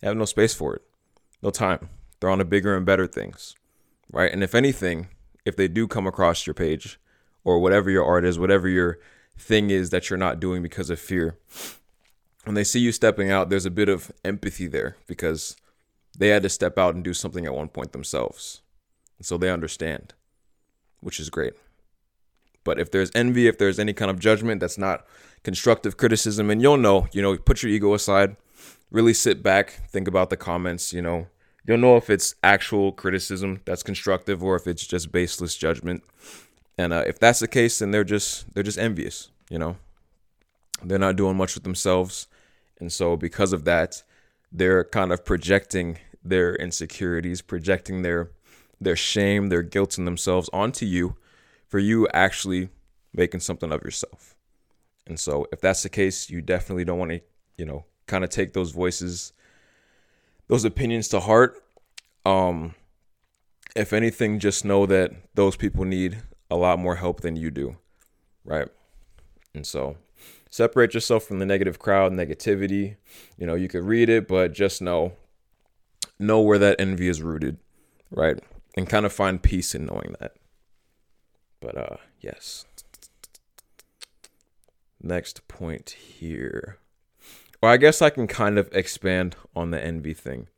They 0.00 0.06
have 0.06 0.16
no 0.16 0.26
space 0.26 0.54
for 0.54 0.76
it, 0.76 0.82
no 1.42 1.48
time. 1.50 1.88
They're 2.20 2.30
on 2.30 2.38
to 2.38 2.44
bigger 2.44 2.76
and 2.76 2.84
better 2.84 3.06
things, 3.06 3.54
right? 4.12 4.30
And 4.30 4.44
if 4.44 4.54
anything, 4.54 5.08
if 5.46 5.56
they 5.56 5.66
do 5.66 5.88
come 5.88 6.06
across 6.06 6.46
your 6.46 6.52
page 6.52 7.00
or 7.42 7.58
whatever 7.58 7.90
your 7.90 8.04
art 8.04 8.26
is, 8.26 8.38
whatever 8.38 8.68
your 8.68 8.98
thing 9.38 9.70
is 9.70 9.88
that 9.90 10.10
you're 10.10 10.18
not 10.18 10.40
doing 10.40 10.62
because 10.62 10.90
of 10.90 11.00
fear, 11.00 11.38
when 12.44 12.54
they 12.54 12.64
see 12.64 12.80
you 12.80 12.92
stepping 12.92 13.30
out, 13.30 13.48
there's 13.48 13.66
a 13.66 13.70
bit 13.70 13.88
of 13.88 14.12
empathy 14.24 14.66
there 14.66 14.96
because 15.06 15.56
they 16.20 16.28
had 16.28 16.42
to 16.42 16.50
step 16.50 16.78
out 16.78 16.94
and 16.94 17.02
do 17.02 17.14
something 17.14 17.46
at 17.46 17.54
one 17.54 17.68
point 17.68 17.92
themselves. 17.92 18.60
And 19.18 19.26
so 19.26 19.38
they 19.38 19.50
understand, 19.50 20.12
which 21.00 21.18
is 21.18 21.30
great. 21.30 21.54
But 22.62 22.78
if 22.78 22.90
there's 22.90 23.10
envy, 23.14 23.46
if 23.46 23.56
there's 23.56 23.78
any 23.78 23.94
kind 23.94 24.10
of 24.10 24.20
judgment 24.20 24.60
that's 24.60 24.76
not 24.76 25.06
constructive 25.44 25.96
criticism, 25.96 26.50
and 26.50 26.60
you'll 26.60 26.76
know, 26.76 27.08
you 27.12 27.22
know, 27.22 27.38
put 27.38 27.62
your 27.62 27.72
ego 27.72 27.94
aside, 27.94 28.36
really 28.90 29.14
sit 29.14 29.42
back, 29.42 29.80
think 29.88 30.06
about 30.06 30.28
the 30.28 30.36
comments, 30.36 30.92
you 30.92 31.00
know, 31.00 31.26
you'll 31.66 31.78
know 31.78 31.96
if 31.96 32.10
it's 32.10 32.34
actual 32.44 32.92
criticism 32.92 33.62
that's 33.64 33.82
constructive 33.82 34.44
or 34.44 34.56
if 34.56 34.66
it's 34.66 34.86
just 34.86 35.10
baseless 35.10 35.56
judgment. 35.56 36.02
And 36.76 36.92
uh, 36.92 37.04
if 37.06 37.18
that's 37.18 37.40
the 37.40 37.48
case, 37.48 37.78
then 37.78 37.92
they're 37.92 38.04
just 38.04 38.52
they're 38.52 38.62
just 38.62 38.78
envious, 38.78 39.30
you 39.48 39.58
know. 39.58 39.76
They're 40.82 40.98
not 40.98 41.16
doing 41.16 41.36
much 41.36 41.54
with 41.54 41.64
themselves, 41.64 42.26
and 42.78 42.92
so 42.92 43.16
because 43.16 43.52
of 43.54 43.64
that, 43.64 44.02
they're 44.52 44.84
kind 44.84 45.12
of 45.12 45.24
projecting 45.24 45.98
their 46.22 46.54
insecurities, 46.54 47.42
projecting 47.42 48.02
their 48.02 48.30
their 48.80 48.96
shame, 48.96 49.48
their 49.48 49.62
guilt 49.62 49.98
in 49.98 50.06
themselves 50.06 50.48
onto 50.52 50.86
you 50.86 51.16
for 51.68 51.78
you 51.78 52.08
actually 52.14 52.70
making 53.12 53.40
something 53.40 53.72
of 53.72 53.82
yourself. 53.82 54.34
And 55.06 55.20
so 55.20 55.46
if 55.52 55.60
that's 55.60 55.82
the 55.82 55.90
case, 55.90 56.30
you 56.30 56.40
definitely 56.40 56.84
don't 56.84 56.98
want 56.98 57.10
to, 57.10 57.20
you 57.58 57.66
know, 57.66 57.84
kind 58.06 58.24
of 58.24 58.30
take 58.30 58.54
those 58.54 58.70
voices, 58.70 59.32
those 60.48 60.64
opinions 60.64 61.08
to 61.08 61.20
heart. 61.20 61.62
Um 62.24 62.74
if 63.76 63.92
anything, 63.92 64.40
just 64.40 64.64
know 64.64 64.84
that 64.86 65.12
those 65.34 65.56
people 65.56 65.84
need 65.84 66.22
a 66.50 66.56
lot 66.56 66.80
more 66.80 66.96
help 66.96 67.20
than 67.20 67.36
you 67.36 67.50
do. 67.50 67.76
Right? 68.44 68.68
And 69.54 69.66
so 69.66 69.96
separate 70.48 70.94
yourself 70.94 71.24
from 71.24 71.38
the 71.38 71.46
negative 71.46 71.78
crowd, 71.78 72.12
negativity. 72.12 72.96
You 73.36 73.46
know, 73.46 73.54
you 73.54 73.68
could 73.68 73.84
read 73.84 74.08
it, 74.08 74.26
but 74.26 74.52
just 74.52 74.82
know 74.82 75.12
know 76.20 76.40
where 76.40 76.58
that 76.58 76.80
envy 76.80 77.08
is 77.08 77.22
rooted, 77.22 77.58
right? 78.10 78.38
And 78.76 78.88
kind 78.88 79.06
of 79.06 79.12
find 79.12 79.42
peace 79.42 79.74
in 79.74 79.86
knowing 79.86 80.14
that. 80.20 80.34
But 81.60 81.76
uh 81.76 81.96
yes. 82.20 82.64
Next 85.02 85.48
point 85.48 85.90
here. 85.90 86.78
Well, 87.62 87.72
I 87.72 87.76
guess 87.76 88.00
I 88.00 88.10
can 88.10 88.26
kind 88.26 88.58
of 88.58 88.68
expand 88.72 89.36
on 89.54 89.70
the 89.70 89.82
envy 89.82 90.14
thing. 90.14 90.48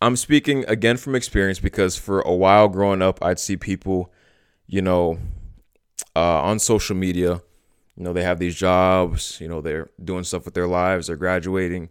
I'm 0.00 0.16
speaking 0.16 0.64
again 0.68 0.98
from 0.98 1.14
experience 1.14 1.58
because 1.58 1.96
for 1.96 2.20
a 2.20 2.34
while 2.34 2.68
growing 2.68 3.00
up, 3.00 3.22
I'd 3.22 3.38
see 3.38 3.56
people, 3.56 4.12
you 4.66 4.82
know, 4.82 5.18
uh, 6.14 6.42
on 6.42 6.58
social 6.58 6.94
media, 6.94 7.40
you 7.96 8.04
know, 8.04 8.12
they 8.12 8.22
have 8.22 8.38
these 8.38 8.54
jobs, 8.54 9.40
you 9.40 9.48
know, 9.48 9.62
they're 9.62 9.88
doing 10.02 10.24
stuff 10.24 10.44
with 10.44 10.52
their 10.52 10.66
lives, 10.66 11.06
they're 11.06 11.16
graduating. 11.16 11.88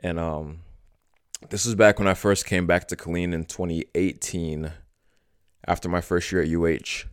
And 0.00 0.18
um, 0.18 0.62
this 1.50 1.66
is 1.66 1.74
back 1.74 1.98
when 1.98 2.08
I 2.08 2.14
first 2.14 2.46
came 2.46 2.66
back 2.66 2.88
to 2.88 2.96
Killeen 2.96 3.32
in 3.32 3.44
2018 3.44 4.72
after 5.66 5.88
my 5.88 6.00
first 6.00 6.30
year 6.32 6.42
at 6.42 6.48
UH. 6.48 7.06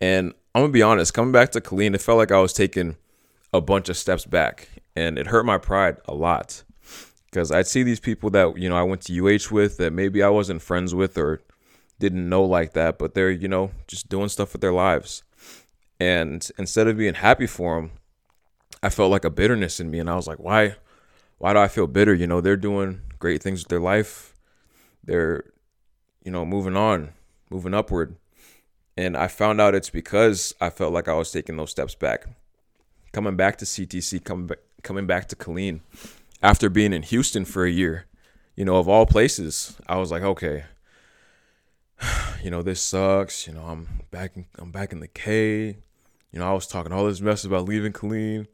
And 0.00 0.32
I'm 0.54 0.62
gonna 0.62 0.72
be 0.72 0.82
honest, 0.82 1.14
coming 1.14 1.32
back 1.32 1.50
to 1.52 1.60
Killeen, 1.60 1.94
it 1.94 2.00
felt 2.00 2.18
like 2.18 2.32
I 2.32 2.40
was 2.40 2.52
taking 2.52 2.96
a 3.52 3.60
bunch 3.60 3.88
of 3.88 3.96
steps 3.96 4.24
back, 4.24 4.68
and 4.96 5.18
it 5.18 5.28
hurt 5.28 5.44
my 5.44 5.58
pride 5.58 5.98
a 6.06 6.14
lot 6.14 6.62
because 7.26 7.52
I'd 7.52 7.66
see 7.66 7.82
these 7.82 8.00
people 8.00 8.30
that 8.30 8.56
you 8.58 8.68
know 8.68 8.76
I 8.76 8.82
went 8.82 9.02
to 9.02 9.12
UH 9.12 9.52
with 9.52 9.76
that 9.76 9.92
maybe 9.92 10.22
I 10.22 10.28
wasn't 10.28 10.62
friends 10.62 10.94
with 10.94 11.16
or 11.16 11.40
didn't 11.98 12.28
know 12.28 12.42
like 12.42 12.72
that, 12.72 12.98
but 12.98 13.14
they're 13.14 13.30
you 13.30 13.48
know 13.48 13.70
just 13.86 14.08
doing 14.08 14.28
stuff 14.28 14.52
with 14.52 14.62
their 14.62 14.72
lives, 14.72 15.22
and 15.98 16.48
instead 16.58 16.88
of 16.88 16.96
being 16.96 17.14
happy 17.14 17.46
for 17.46 17.76
them, 17.76 17.92
I 18.82 18.88
felt 18.88 19.10
like 19.10 19.24
a 19.24 19.30
bitterness 19.30 19.78
in 19.78 19.90
me, 19.90 19.98
and 19.98 20.10
I 20.10 20.16
was 20.16 20.26
like, 20.26 20.38
why, 20.38 20.76
why 21.38 21.52
do 21.52 21.58
I 21.58 21.68
feel 21.68 21.86
bitter? 21.86 22.14
You 22.14 22.26
know, 22.26 22.40
they're 22.40 22.56
doing 22.56 23.02
great 23.20 23.42
things 23.42 23.60
with 23.60 23.68
their 23.68 23.80
life, 23.80 24.34
they're 25.04 25.44
you 26.24 26.32
know 26.32 26.44
moving 26.44 26.76
on, 26.76 27.10
moving 27.48 27.74
upward, 27.74 28.16
and 28.96 29.16
I 29.16 29.28
found 29.28 29.60
out 29.60 29.76
it's 29.76 29.90
because 29.90 30.54
I 30.60 30.70
felt 30.70 30.92
like 30.92 31.06
I 31.06 31.14
was 31.14 31.30
taking 31.30 31.56
those 31.56 31.70
steps 31.70 31.94
back, 31.94 32.26
coming 33.12 33.36
back 33.36 33.56
to 33.58 33.64
CTC, 33.64 34.24
coming 34.24 34.48
back, 34.48 34.58
coming 34.82 35.06
back 35.06 35.28
to 35.28 35.36
Killeen 35.36 35.80
after 36.42 36.68
being 36.68 36.92
in 36.92 37.02
Houston 37.02 37.44
for 37.44 37.64
a 37.64 37.70
year, 37.70 38.06
you 38.56 38.64
know, 38.64 38.76
of 38.76 38.88
all 38.88 39.06
places, 39.06 39.76
I 39.86 39.96
was 39.96 40.10
like, 40.10 40.22
okay, 40.22 40.64
you 42.42 42.50
know, 42.50 42.62
this 42.62 42.80
sucks. 42.80 43.46
You 43.46 43.54
know, 43.54 43.62
I'm 43.62 43.88
back 44.10 44.36
in, 44.36 44.46
I'm 44.58 44.70
back 44.70 44.92
in 44.92 45.00
the 45.00 45.08
K. 45.08 45.78
You 46.32 46.38
know, 46.38 46.48
I 46.48 46.52
was 46.52 46.66
talking 46.66 46.92
all 46.92 47.06
this 47.06 47.20
mess 47.20 47.44
about 47.44 47.66
leaving 47.66 47.92
Killeen. 47.92 48.46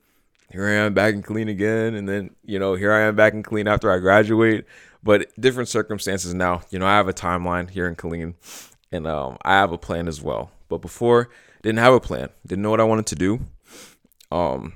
Here 0.51 0.67
I 0.67 0.73
am 0.75 0.95
back 0.95 1.15
in 1.15 1.23
Killeen 1.23 1.51
again, 1.51 1.95
and 1.95 2.09
then 2.09 2.35
you 2.45 2.59
know, 2.59 2.75
here 2.75 2.93
I 2.93 3.03
am 3.03 3.17
back 3.17 3.33
in 3.33 3.43
Killeen 3.43 3.67
after 3.67 3.91
I 3.91 3.99
graduate. 3.99 4.65
But 5.03 5.29
different 5.41 5.69
circumstances 5.69 6.35
now. 6.35 6.63
You 6.71 6.79
know, 6.79 6.87
I 6.87 6.97
have 6.97 7.09
a 7.09 7.13
timeline 7.13 7.71
here 7.71 7.87
in 7.87 7.95
Killeen, 7.95 8.35
and 8.91 9.07
um, 9.07 9.39
I 9.43 9.53
have 9.55 9.73
a 9.73 9.79
plan 9.79 10.09
as 10.09 10.21
well. 10.21 10.51
But 10.69 10.79
before, 10.79 11.31
didn't 11.63 11.79
have 11.79 11.95
a 11.95 12.01
plan. 12.01 12.31
Didn't 12.47 12.63
know 12.63 12.71
what 12.71 12.81
I 12.81 12.85
wanted 12.85 13.07
to 13.07 13.15
do. 13.15 13.41
Um, 14.33 14.75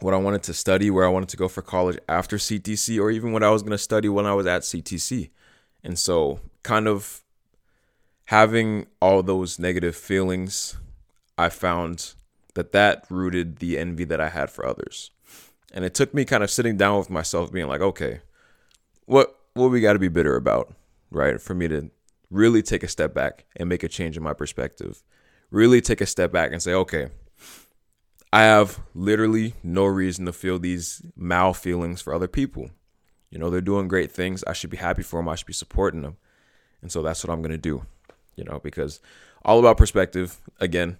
what 0.00 0.14
I 0.14 0.16
wanted 0.16 0.42
to 0.44 0.54
study, 0.54 0.90
where 0.90 1.06
I 1.06 1.10
wanted 1.10 1.28
to 1.30 1.36
go 1.36 1.46
for 1.46 1.62
college 1.62 1.98
after 2.08 2.36
CTC, 2.36 3.00
or 3.00 3.10
even 3.10 3.32
what 3.32 3.44
I 3.44 3.50
was 3.50 3.62
going 3.62 3.72
to 3.72 3.78
study 3.78 4.08
when 4.08 4.26
I 4.26 4.34
was 4.34 4.46
at 4.46 4.62
CTC. 4.62 5.30
And 5.84 5.98
so, 5.98 6.40
kind 6.62 6.88
of 6.88 7.22
having 8.26 8.86
all 9.00 9.22
those 9.22 9.58
negative 9.58 9.94
feelings, 9.96 10.76
I 11.38 11.48
found 11.48 12.14
that 12.54 12.72
that 12.72 13.04
rooted 13.08 13.58
the 13.58 13.78
envy 13.78 14.04
that 14.04 14.20
I 14.20 14.28
had 14.28 14.50
for 14.50 14.66
others. 14.66 15.10
And 15.72 15.84
it 15.84 15.94
took 15.94 16.12
me 16.12 16.24
kind 16.24 16.42
of 16.42 16.50
sitting 16.50 16.76
down 16.76 16.98
with 16.98 17.10
myself, 17.10 17.52
being 17.52 17.68
like, 17.68 17.80
okay, 17.80 18.20
what 19.06 19.38
what 19.54 19.70
we 19.70 19.80
got 19.80 19.94
to 19.94 19.98
be 19.98 20.08
bitter 20.08 20.36
about, 20.36 20.74
right? 21.10 21.40
For 21.40 21.54
me 21.54 21.68
to 21.68 21.90
really 22.30 22.62
take 22.62 22.82
a 22.82 22.88
step 22.88 23.14
back 23.14 23.44
and 23.56 23.68
make 23.68 23.82
a 23.82 23.88
change 23.88 24.16
in 24.16 24.22
my 24.22 24.32
perspective, 24.32 25.02
really 25.50 25.80
take 25.80 26.00
a 26.00 26.06
step 26.06 26.32
back 26.32 26.52
and 26.52 26.62
say, 26.62 26.72
okay, 26.72 27.08
I 28.32 28.42
have 28.42 28.80
literally 28.94 29.54
no 29.62 29.84
reason 29.84 30.24
to 30.24 30.32
feel 30.32 30.58
these 30.58 31.02
mal 31.14 31.52
feelings 31.52 32.00
for 32.00 32.14
other 32.14 32.28
people. 32.28 32.70
You 33.30 33.38
know, 33.38 33.50
they're 33.50 33.60
doing 33.60 33.88
great 33.88 34.10
things. 34.10 34.42
I 34.46 34.54
should 34.54 34.70
be 34.70 34.78
happy 34.78 35.02
for 35.02 35.18
them. 35.18 35.28
I 35.28 35.34
should 35.34 35.46
be 35.46 35.52
supporting 35.52 36.02
them. 36.02 36.16
And 36.80 36.90
so 36.90 37.02
that's 37.02 37.22
what 37.22 37.32
I'm 37.32 37.42
going 37.42 37.52
to 37.52 37.58
do, 37.58 37.86
you 38.36 38.44
know, 38.44 38.60
because 38.62 39.00
all 39.44 39.58
about 39.58 39.76
perspective. 39.76 40.38
Again, 40.60 40.98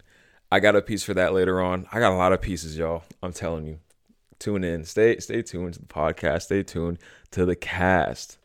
I 0.52 0.60
got 0.60 0.76
a 0.76 0.82
piece 0.82 1.02
for 1.02 1.14
that 1.14 1.32
later 1.32 1.60
on. 1.60 1.86
I 1.92 1.98
got 1.98 2.12
a 2.12 2.16
lot 2.16 2.32
of 2.32 2.42
pieces, 2.42 2.76
y'all. 2.76 3.04
I'm 3.22 3.32
telling 3.32 3.66
you. 3.66 3.78
Tune 4.38 4.64
in. 4.64 4.84
Stay 4.84 5.18
stay 5.18 5.40
tuned 5.42 5.74
to 5.74 5.80
the 5.80 5.86
podcast. 5.86 6.42
Stay 6.42 6.62
tuned 6.62 6.98
to 7.30 7.46
the 7.46 7.56
cast. 7.56 8.38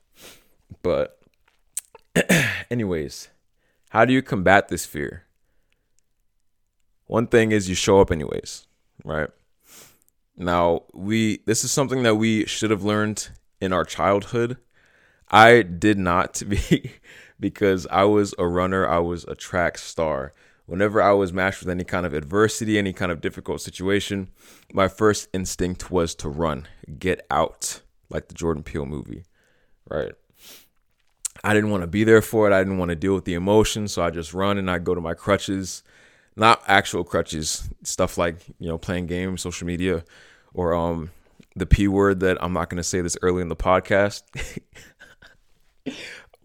But 0.82 1.20
anyways, 2.72 3.30
how 3.90 4.06
do 4.06 4.14
you 4.14 4.22
combat 4.22 4.70
this 4.70 4.86
fear? 4.86 5.24
One 7.08 7.28
thing 7.28 7.52
is 7.52 7.68
you 7.68 7.76
show 7.76 8.00
up 8.00 8.12
anyways 8.12 8.68
right? 9.04 9.30
Now, 10.36 10.84
we 10.94 11.40
this 11.46 11.64
is 11.64 11.72
something 11.72 12.04
that 12.04 12.16
we 12.16 12.46
should 12.46 12.72
have 12.72 12.84
learned 12.84 13.30
in 13.60 13.74
our 13.74 13.86
childhood. 13.86 14.58
I 15.30 15.62
did 15.62 15.98
not 15.98 16.34
to 16.36 16.46
be 16.46 16.92
because 17.40 17.88
I 17.88 18.04
was 18.04 18.34
a 18.38 18.48
runner, 18.48 18.88
I 18.88 19.00
was 19.00 19.24
a 19.26 19.36
track 19.36 19.78
star. 19.78 20.34
Whenever 20.68 21.02
I 21.02 21.14
was 21.14 21.34
matched 21.34 21.62
with 21.62 21.70
any 21.70 21.84
kind 21.84 22.06
of 22.06 22.14
adversity, 22.14 22.78
any 22.78 22.94
kind 22.94 23.12
of 23.12 23.20
difficult 23.22 23.62
situation, 23.62 24.30
my 24.72 24.88
first 24.88 25.28
instinct 25.34 25.90
was 25.90 26.14
to 26.16 26.30
run, 26.30 26.68
get 27.00 27.26
out, 27.32 27.82
like 28.10 28.28
the 28.28 28.36
Jordan 28.36 28.62
Peele 28.62 28.86
movie, 28.86 29.24
right? 29.90 30.12
I 31.44 31.54
didn't 31.56 31.72
want 31.72 31.82
to 31.82 31.88
be 31.88 32.04
there 32.04 32.22
for 32.22 32.48
it. 32.48 32.54
I 32.54 32.60
didn't 32.60 32.78
want 32.78 32.90
to 32.90 32.96
deal 32.96 33.16
with 33.16 33.26
the 33.26 33.34
emotion, 33.34 33.88
so 33.88 34.04
I 34.04 34.12
just 34.12 34.34
run 34.34 34.60
and 34.60 34.70
I 34.70 34.78
go 34.78 34.94
to 34.94 35.02
my 35.02 35.16
crutches 35.16 35.82
not 36.38 36.62
actual 36.68 37.04
crutches, 37.04 37.68
stuff 37.84 38.18
like 38.18 38.36
you 38.60 38.70
know 38.70 38.78
playing 38.78 39.08
games, 39.08 39.42
social 39.42 39.68
media, 39.68 40.06
or 40.54 40.74
um 40.74 41.12
the 41.56 41.66
p 41.66 41.88
word 41.88 42.20
that 42.20 42.38
I'm 42.42 42.54
not 42.54 42.70
going 42.70 42.78
to 42.78 42.84
say 42.84 43.02
this 43.02 43.18
early 43.24 43.42
in 43.42 43.50
the 43.50 43.56
podcast. 43.56 44.22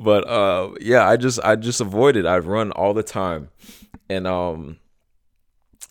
but 0.01 0.27
uh 0.27 0.71
yeah, 0.81 1.07
I 1.07 1.17
just 1.19 1.39
I 1.45 1.57
just 1.57 1.81
avoid 1.81 2.17
it. 2.17 2.25
I 2.25 2.39
run 2.39 2.73
all 2.73 2.95
the 2.95 3.03
time, 3.03 3.51
and 4.09 4.27
um 4.27 4.79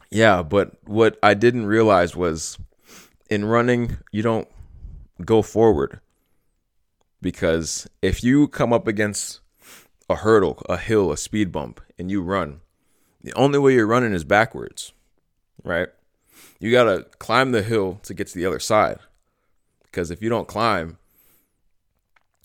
yeah, 0.09 0.43
but 0.43 0.77
what 0.85 1.17
I 1.23 1.33
didn't 1.33 1.65
realize 1.65 2.15
was 2.15 2.57
in 3.29 3.45
running 3.45 3.97
you 4.11 4.21
don't 4.21 4.47
go 5.23 5.41
forward 5.41 5.99
because 7.21 7.87
if 8.01 8.23
you 8.23 8.47
come 8.47 8.73
up 8.73 8.87
against 8.87 9.39
a 10.09 10.15
hurdle, 10.15 10.61
a 10.67 10.77
hill, 10.77 11.11
a 11.11 11.17
speed 11.17 11.51
bump, 11.51 11.79
and 11.97 12.11
you 12.11 12.21
run 12.21 12.61
the 13.23 13.33
only 13.33 13.59
way 13.59 13.73
you're 13.73 13.87
running 13.87 14.13
is 14.13 14.23
backwards, 14.23 14.93
right? 15.63 15.89
You 16.59 16.71
got 16.71 16.85
to 16.85 17.05
climb 17.19 17.51
the 17.51 17.61
hill 17.61 17.99
to 18.03 18.13
get 18.13 18.27
to 18.27 18.35
the 18.35 18.45
other 18.45 18.59
side. 18.59 18.99
Because 19.83 20.09
if 20.09 20.21
you 20.21 20.29
don't 20.29 20.47
climb, 20.47 20.97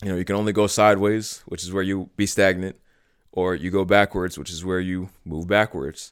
you 0.03 0.09
know, 0.09 0.15
you 0.15 0.25
can 0.25 0.35
only 0.35 0.53
go 0.53 0.67
sideways, 0.67 1.41
which 1.47 1.63
is 1.63 1.71
where 1.71 1.83
you 1.83 2.09
be 2.15 2.25
stagnant, 2.25 2.75
or 3.37 3.53
you 3.53 3.69
go 3.69 3.85
backwards, 3.85 4.35
which 4.35 4.49
is 4.49 4.65
where 4.65 4.79
you 4.79 5.09
move 5.23 5.47
backwards, 5.47 6.11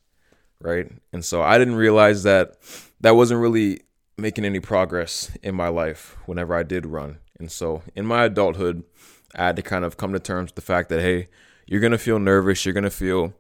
right? 0.62 0.92
And 1.12 1.26
so 1.26 1.42
I 1.42 1.58
didn't 1.58 1.74
realize 1.74 2.22
that 2.22 2.56
that 3.02 3.16
wasn't 3.16 3.42
really 3.42 3.82
making 4.16 4.46
any 4.46 4.60
progress 4.60 5.36
in 5.42 5.56
my 5.56 5.70
life 5.70 6.16
whenever 6.28 6.54
I 6.54 6.62
did 6.62 6.86
run. 6.86 7.18
And 7.40 7.52
so 7.52 7.82
in 7.96 8.06
my 8.06 8.26
adulthood, 8.26 8.84
I 9.34 9.48
had 9.48 9.56
to 9.56 9.64
kind 9.64 9.84
of 9.84 9.98
come 9.98 10.14
to 10.14 10.20
terms 10.20 10.50
with 10.50 10.56
the 10.56 10.62
fact 10.62 10.90
that 10.90 11.02
hey, 11.02 11.28
you're 11.66 11.82
gonna 11.82 11.98
feel 11.98 12.20
nervous, 12.20 12.64
you're 12.64 12.76
gonna 12.76 12.92
feel, 12.92 13.34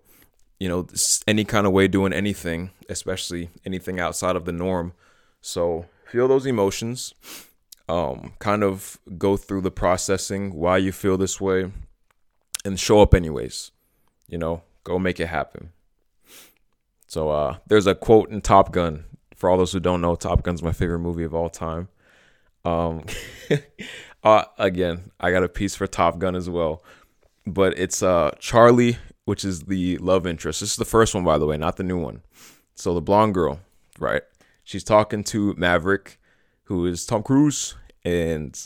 you 0.60 0.68
know, 0.68 0.88
any 1.27 1.46
kind 1.46 1.68
of 1.68 1.72
way 1.72 1.88
doing 1.88 2.12
anything, 2.12 2.72
especially 2.89 3.51
anything 3.68 4.00
outside 4.00 4.36
of 4.36 4.46
the 4.46 4.51
norm. 4.51 4.94
So 5.42 5.86
feel 6.08 6.27
those 6.27 6.48
emotions, 6.48 7.13
um, 7.88 8.34
kind 8.39 8.63
of 8.63 8.98
go 9.20 9.38
through 9.38 9.62
the 9.62 9.70
processing 9.70 10.56
why 10.56 10.77
you 10.77 10.92
feel 10.92 11.18
this 11.18 11.39
way, 11.39 11.72
and 12.65 12.80
show 12.80 13.00
up 13.00 13.13
anyways. 13.13 13.70
You 14.27 14.38
know, 14.38 14.63
go 14.84 14.98
make 15.00 15.20
it 15.20 15.27
happen. 15.27 15.72
So 17.08 17.29
uh, 17.29 17.58
there's 17.67 17.88
a 17.88 17.96
quote 17.96 18.29
in 18.29 18.41
Top 18.41 18.72
Gun. 18.72 19.05
For 19.36 19.50
all 19.50 19.58
those 19.58 19.72
who 19.72 19.79
don't 19.79 20.01
know, 20.01 20.15
Top 20.15 20.44
Gun's 20.44 20.63
my 20.63 20.72
favorite 20.72 21.00
movie 21.00 21.24
of 21.24 21.36
all 21.36 21.50
time. 21.50 21.89
Um, 22.63 23.05
uh, 24.24 24.46
again, 24.58 25.12
I 25.20 25.32
got 25.32 25.44
a 25.44 25.50
piece 25.50 25.75
for 25.75 25.88
Top 25.88 26.17
Gun 26.17 26.36
as 26.36 26.50
well, 26.50 26.84
but 27.46 27.77
it's 27.77 28.01
uh 28.01 28.32
Charlie, 28.39 28.98
which 29.25 29.46
is 29.46 29.63
the 29.63 29.98
love 30.00 30.25
interest. 30.25 30.62
This 30.62 30.72
is 30.72 30.77
the 30.77 30.86
first 30.86 31.13
one, 31.13 31.24
by 31.24 31.38
the 31.38 31.46
way, 31.46 31.58
not 31.58 31.77
the 31.77 31.84
new 31.84 32.00
one. 32.00 32.22
So 32.75 32.94
the 32.94 33.01
blonde 33.01 33.34
girl, 33.34 33.60
right? 34.00 34.24
She's 34.63 34.84
talking 34.84 35.24
to 35.25 35.53
Maverick, 35.58 36.20
who 36.63 36.86
is 36.86 37.05
Tom 37.05 37.22
Cruise, 37.22 37.75
and 38.03 38.60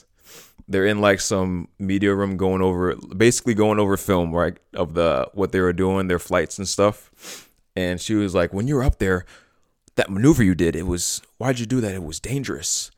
they're 0.70 0.86
in 0.86 1.02
like 1.02 1.20
some 1.20 1.68
media 1.80 2.14
room 2.14 2.38
going 2.38 2.62
over, 2.62 2.96
basically 2.96 3.56
going 3.56 3.80
over 3.80 3.98
film, 3.98 4.32
right, 4.32 4.56
of 4.76 4.94
the 4.94 5.28
what 5.34 5.52
they 5.52 5.60
were 5.60 5.74
doing, 5.74 6.08
their 6.08 6.20
flights 6.20 6.60
and 6.60 6.68
stuff. 6.68 7.50
And 7.76 8.00
she 8.00 8.14
was 8.14 8.36
like, 8.36 8.54
"When 8.54 8.68
you 8.68 8.76
were 8.76 8.84
up 8.84 9.00
there, 9.00 9.26
that 9.96 10.12
maneuver 10.12 10.44
you 10.44 10.54
did, 10.54 10.76
it 10.76 10.86
was 10.86 11.22
why'd 11.40 11.60
you 11.60 11.66
do 11.66 11.82
that? 11.82 11.96
It 11.96 12.04
was 12.04 12.20
dangerous. 12.20 12.92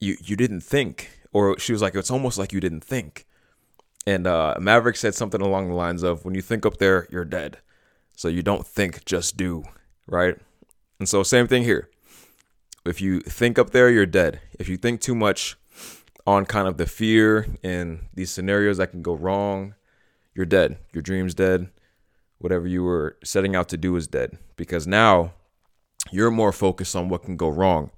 You 0.00 0.16
you 0.22 0.36
didn't 0.36 0.60
think." 0.62 1.10
Or 1.32 1.58
she 1.58 1.72
was 1.72 1.82
like, 1.82 1.96
"It's 1.96 2.12
almost 2.12 2.38
like 2.38 2.52
you 2.52 2.60
didn't 2.60 2.84
think." 2.84 3.26
And 4.06 4.26
uh, 4.26 4.54
Maverick 4.60 4.96
said 4.96 5.16
something 5.16 5.40
along 5.40 5.68
the 5.68 5.74
lines 5.74 6.04
of, 6.04 6.24
"When 6.24 6.36
you 6.36 6.42
think 6.42 6.64
up 6.64 6.78
there, 6.78 7.08
you're 7.10 7.24
dead. 7.24 7.58
So 8.16 8.28
you 8.28 8.42
don't 8.42 8.66
think, 8.66 9.04
just 9.04 9.36
do." 9.36 9.64
Right? 10.06 10.38
And 11.00 11.08
so 11.08 11.24
same 11.24 11.48
thing 11.48 11.64
here. 11.64 11.90
If 12.86 13.00
you 13.00 13.20
think 13.20 13.58
up 13.58 13.70
there, 13.70 13.90
you're 13.90 14.06
dead. 14.06 14.40
If 14.60 14.68
you 14.68 14.76
think 14.76 15.00
too 15.00 15.14
much 15.14 15.56
on 16.26 16.46
kind 16.46 16.66
of 16.66 16.78
the 16.78 16.86
fear 16.86 17.46
and 17.62 18.06
these 18.14 18.30
scenarios 18.30 18.78
that 18.78 18.90
can 18.90 19.02
go 19.02 19.14
wrong, 19.14 19.74
you're 20.34 20.46
dead. 20.46 20.78
Your 20.92 21.02
dream's 21.02 21.34
dead. 21.34 21.70
Whatever 22.38 22.66
you 22.66 22.82
were 22.82 23.16
setting 23.22 23.54
out 23.54 23.68
to 23.70 23.76
do 23.76 23.96
is 23.96 24.06
dead 24.06 24.38
because 24.56 24.86
now 24.86 25.34
you're 26.10 26.30
more 26.30 26.52
focused 26.52 26.96
on 26.96 27.08
what 27.08 27.22
can 27.22 27.36
go 27.36 27.48
wrong 27.48 27.90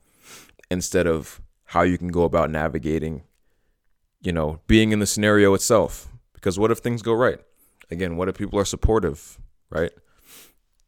instead 0.71 1.07
of 1.07 1.41
how 1.67 1.83
you 1.83 1.99
can 1.99 2.09
go 2.09 2.23
about 2.23 2.51
navigating, 2.51 3.23
you 4.21 4.33
know, 4.33 4.61
being 4.67 4.93
in 4.93 4.99
the 4.99 5.07
scenario 5.07 5.55
itself. 5.55 6.09
Because 6.33 6.59
what 6.59 6.71
if 6.71 6.79
things 6.79 7.03
go 7.03 7.13
right? 7.13 7.41
Again, 7.91 8.17
what 8.17 8.29
if 8.29 8.37
people 8.37 8.59
are 8.59 8.65
supportive, 8.65 9.39
right? 9.71 9.93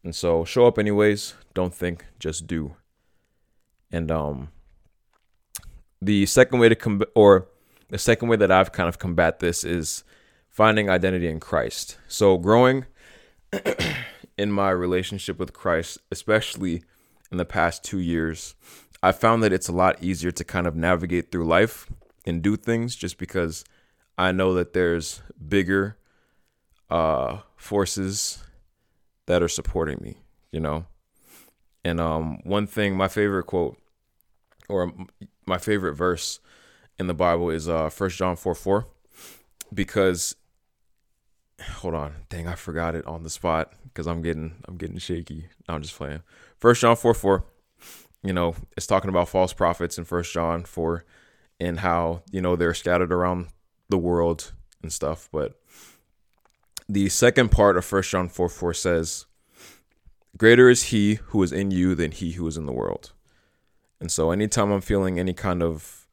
And 0.05 0.15
so 0.15 0.45
show 0.45 0.67
up 0.67 0.79
anyways. 0.79 1.35
Don't 1.55 1.75
think, 1.75 2.05
just 2.19 2.47
do. 2.47 2.77
And 3.91 4.11
um 4.11 4.51
the 6.01 6.27
second 6.27 6.59
way 6.59 6.69
to 6.69 6.75
come 6.75 7.03
or 7.15 7.49
the 7.89 7.99
second 7.99 8.29
way 8.29 8.37
that 8.37 8.51
I've 8.51 8.73
kind 8.73 8.89
of 8.89 8.99
combat 8.99 9.41
this 9.41 9.65
is 9.65 10.05
finding 10.49 10.91
identity 10.91 11.29
in 11.29 11.41
Christ. 11.41 11.99
So 12.07 12.37
growing 12.37 12.87
in 14.39 14.53
my 14.53 14.71
relationship 14.71 15.39
with 15.39 15.53
Christ, 15.53 15.99
especially 16.11 16.83
in 17.31 17.39
the 17.39 17.45
past 17.45 17.85
2 17.85 17.99
years, 17.99 18.55
I 19.03 19.13
found 19.13 19.43
that 19.43 19.53
it's 19.53 19.69
a 19.69 19.73
lot 19.73 20.03
easier 20.03 20.31
to 20.33 20.45
kind 20.45 20.67
of 20.67 20.75
navigate 20.75 21.31
through 21.31 21.47
life 21.47 21.89
and 22.27 22.43
do 22.43 22.57
things 22.57 22.97
just 22.97 23.19
because 23.19 23.65
I 24.17 24.33
know 24.33 24.55
that 24.55 24.73
there's 24.73 25.23
bigger 25.47 25.97
uh 26.91 27.39
forces 27.57 28.43
that 29.27 29.43
are 29.43 29.49
supporting 29.49 29.99
me, 30.03 30.17
you 30.51 30.61
know. 30.61 30.87
And 31.85 32.01
um 32.01 32.41
one 32.45 32.67
thing 32.67 32.97
my 32.97 33.09
favorite 33.09 33.45
quote 33.45 33.79
or 34.69 34.93
my 35.49 35.59
favorite 35.59 35.95
verse 35.95 36.41
in 36.99 37.07
the 37.07 37.15
Bible 37.15 37.51
is 37.51 37.69
uh 37.69 37.91
First 37.91 38.19
John 38.19 38.37
4 38.37 38.55
4. 38.55 38.87
Because 39.73 40.37
hold 41.63 41.95
on, 41.95 42.15
dang, 42.29 42.47
I 42.47 42.55
forgot 42.55 42.95
it 42.95 43.07
on 43.07 43.23
the 43.23 43.31
spot 43.31 43.73
because 43.85 44.07
I'm 44.07 44.23
getting 44.23 44.57
I'm 44.67 44.77
getting 44.77 44.99
shaky. 44.99 45.47
I'm 45.69 45.83
just 45.83 45.97
playing. 45.97 46.23
First 46.59 46.83
John 46.83 46.97
4 46.97 47.15
4. 47.15 47.45
You 48.23 48.33
know, 48.33 48.55
it's 48.77 48.87
talking 48.87 49.11
about 49.11 49.29
false 49.29 49.53
prophets 49.53 49.97
in 49.97 50.05
First 50.05 50.33
John 50.33 50.65
4 50.65 51.05
and 51.61 51.81
how, 51.81 52.23
you 52.31 52.41
know, 52.41 52.57
they're 52.57 52.75
scattered 52.75 53.13
around 53.13 53.49
the 53.89 53.99
world 53.99 54.53
and 54.83 54.93
stuff. 54.93 55.29
But 55.33 55.59
the 56.89 57.09
second 57.09 57.51
part 57.51 57.77
of 57.77 57.85
First 57.85 58.11
John 58.11 58.29
4 58.29 58.49
4 58.49 58.75
says, 58.75 59.27
Greater 60.37 60.69
is 60.69 60.85
he 60.85 61.15
who 61.27 61.43
is 61.43 61.53
in 61.53 61.71
you 61.71 61.95
than 61.95 62.13
he 62.13 62.33
who 62.33 62.47
is 62.47 62.57
in 62.57 62.67
the 62.67 62.73
world. 62.73 63.13
And 64.01 64.11
so 64.11 64.31
anytime 64.31 64.71
I'm 64.71 64.81
feeling 64.81 65.19
any 65.19 65.33
kind 65.33 65.63
of 65.63 66.07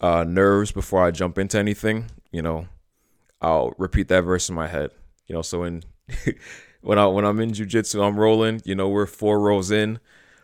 uh, 0.00 0.24
nerves 0.24 0.72
before 0.72 1.04
I 1.04 1.10
jump 1.10 1.38
into 1.38 1.58
anything, 1.58 2.06
you 2.30 2.42
know, 2.42 2.66
I'll 3.40 3.74
repeat 3.78 4.08
that 4.08 4.22
verse 4.22 4.48
in 4.48 4.54
my 4.54 4.68
head. 4.68 4.90
You 5.26 5.34
know, 5.34 5.42
so 5.42 5.60
when 5.60 5.82
when 6.80 6.98
I 6.98 7.06
when 7.06 7.24
I'm 7.24 7.40
in 7.40 7.52
jujitsu, 7.52 8.06
I'm 8.06 8.18
rolling. 8.18 8.62
You 8.64 8.74
know, 8.74 8.88
we're 8.88 9.06
four 9.06 9.40
rows 9.40 9.70
in, 9.70 9.98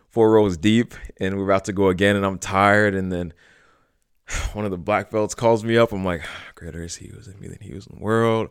four 0.08 0.32
rows 0.32 0.56
deep, 0.56 0.94
and 1.18 1.36
we're 1.36 1.44
about 1.44 1.64
to 1.66 1.72
go 1.72 1.88
again, 1.88 2.16
and 2.16 2.24
I'm 2.24 2.38
tired. 2.38 2.94
And 2.94 3.10
then 3.10 3.32
one 4.52 4.64
of 4.64 4.70
the 4.70 4.78
black 4.78 5.10
belts 5.10 5.34
calls 5.34 5.64
me 5.64 5.76
up. 5.76 5.92
I'm 5.92 6.04
like, 6.04 6.22
greater 6.54 6.82
is 6.82 6.96
he 6.96 7.08
who's 7.08 7.28
in 7.28 7.38
me 7.40 7.48
than 7.48 7.58
he 7.60 7.70
who's 7.70 7.86
in 7.86 7.96
the 7.96 8.02
world. 8.02 8.50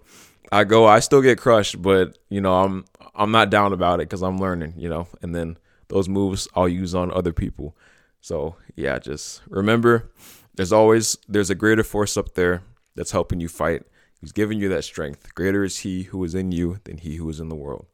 I 0.52 0.66
go, 0.66 0.86
I 0.86 1.00
still 1.00 1.22
get 1.22 1.40
crushed, 1.40 1.82
but 1.82 2.18
you 2.30 2.42
know, 2.42 2.64
I'm 2.64 2.86
I'm 3.16 3.32
not 3.32 3.50
down 3.50 3.74
about 3.74 4.00
it 4.00 4.10
because 4.10 4.22
I'm 4.22 4.38
learning. 4.40 4.74
You 4.78 4.90
know, 4.90 5.08
and 5.22 5.36
then 5.36 5.58
those 5.90 6.10
moves 6.10 6.48
I'll 6.56 6.70
use 6.70 6.96
on 6.96 7.12
other 7.12 7.34
people. 7.34 7.76
So 8.24 8.56
yeah, 8.78 9.00
just 9.00 9.42
remember 9.50 10.10
there's 10.56 10.72
always 10.72 11.18
there's 11.28 11.50
a 11.50 11.56
greater 11.56 11.84
force 11.84 12.16
up 12.16 12.36
there 12.36 12.64
that's 12.96 13.12
helping 13.12 13.42
you 13.42 13.50
fight. 13.50 13.84
He's 14.22 14.32
giving 14.32 14.60
you 14.60 14.70
that 14.70 14.86
strength. 14.86 15.36
Greater 15.36 15.66
is 15.66 15.80
he 15.80 16.04
who 16.04 16.24
is 16.24 16.34
in 16.34 16.54
you 16.54 16.80
than 16.86 17.00
he 17.00 17.18
who 17.18 17.30
is 17.30 17.42
in 17.42 17.50
the 17.50 17.56
world. 17.56 17.86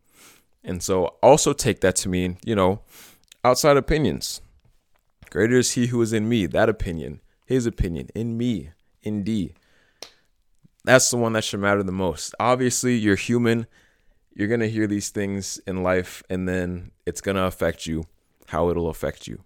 And 0.64 0.84
so 0.84 1.06
also 1.24 1.52
take 1.52 1.82
that 1.82 1.96
to 1.98 2.10
mean, 2.10 2.38
you 2.46 2.54
know, 2.54 2.82
outside 3.44 3.76
opinions. 3.76 4.42
Greater 5.32 5.58
is 5.58 5.72
he 5.72 5.88
who 5.88 6.00
is 6.00 6.14
in 6.14 6.30
me, 6.30 6.46
that 6.46 6.70
opinion, 6.70 7.22
his 7.48 7.66
opinion, 7.66 8.10
in 8.14 8.38
me, 8.38 8.70
in 9.02 9.24
D. 9.24 9.56
That's 10.84 11.10
the 11.10 11.18
one 11.18 11.34
that 11.34 11.44
should 11.44 11.60
matter 11.60 11.82
the 11.82 11.92
most. 11.92 12.36
Obviously, 12.40 12.96
you're 12.96 13.16
human. 13.16 13.66
You're 14.36 14.48
going 14.48 14.60
to 14.60 14.70
hear 14.70 14.86
these 14.86 15.10
things 15.10 15.60
in 15.66 15.82
life, 15.82 16.22
and 16.30 16.48
then 16.48 16.92
it's 17.08 17.22
going 17.22 17.36
to 17.36 17.46
affect 17.46 17.88
you, 17.88 18.04
how 18.48 18.70
it'll 18.70 18.90
affect 18.90 19.28
you. 19.28 19.44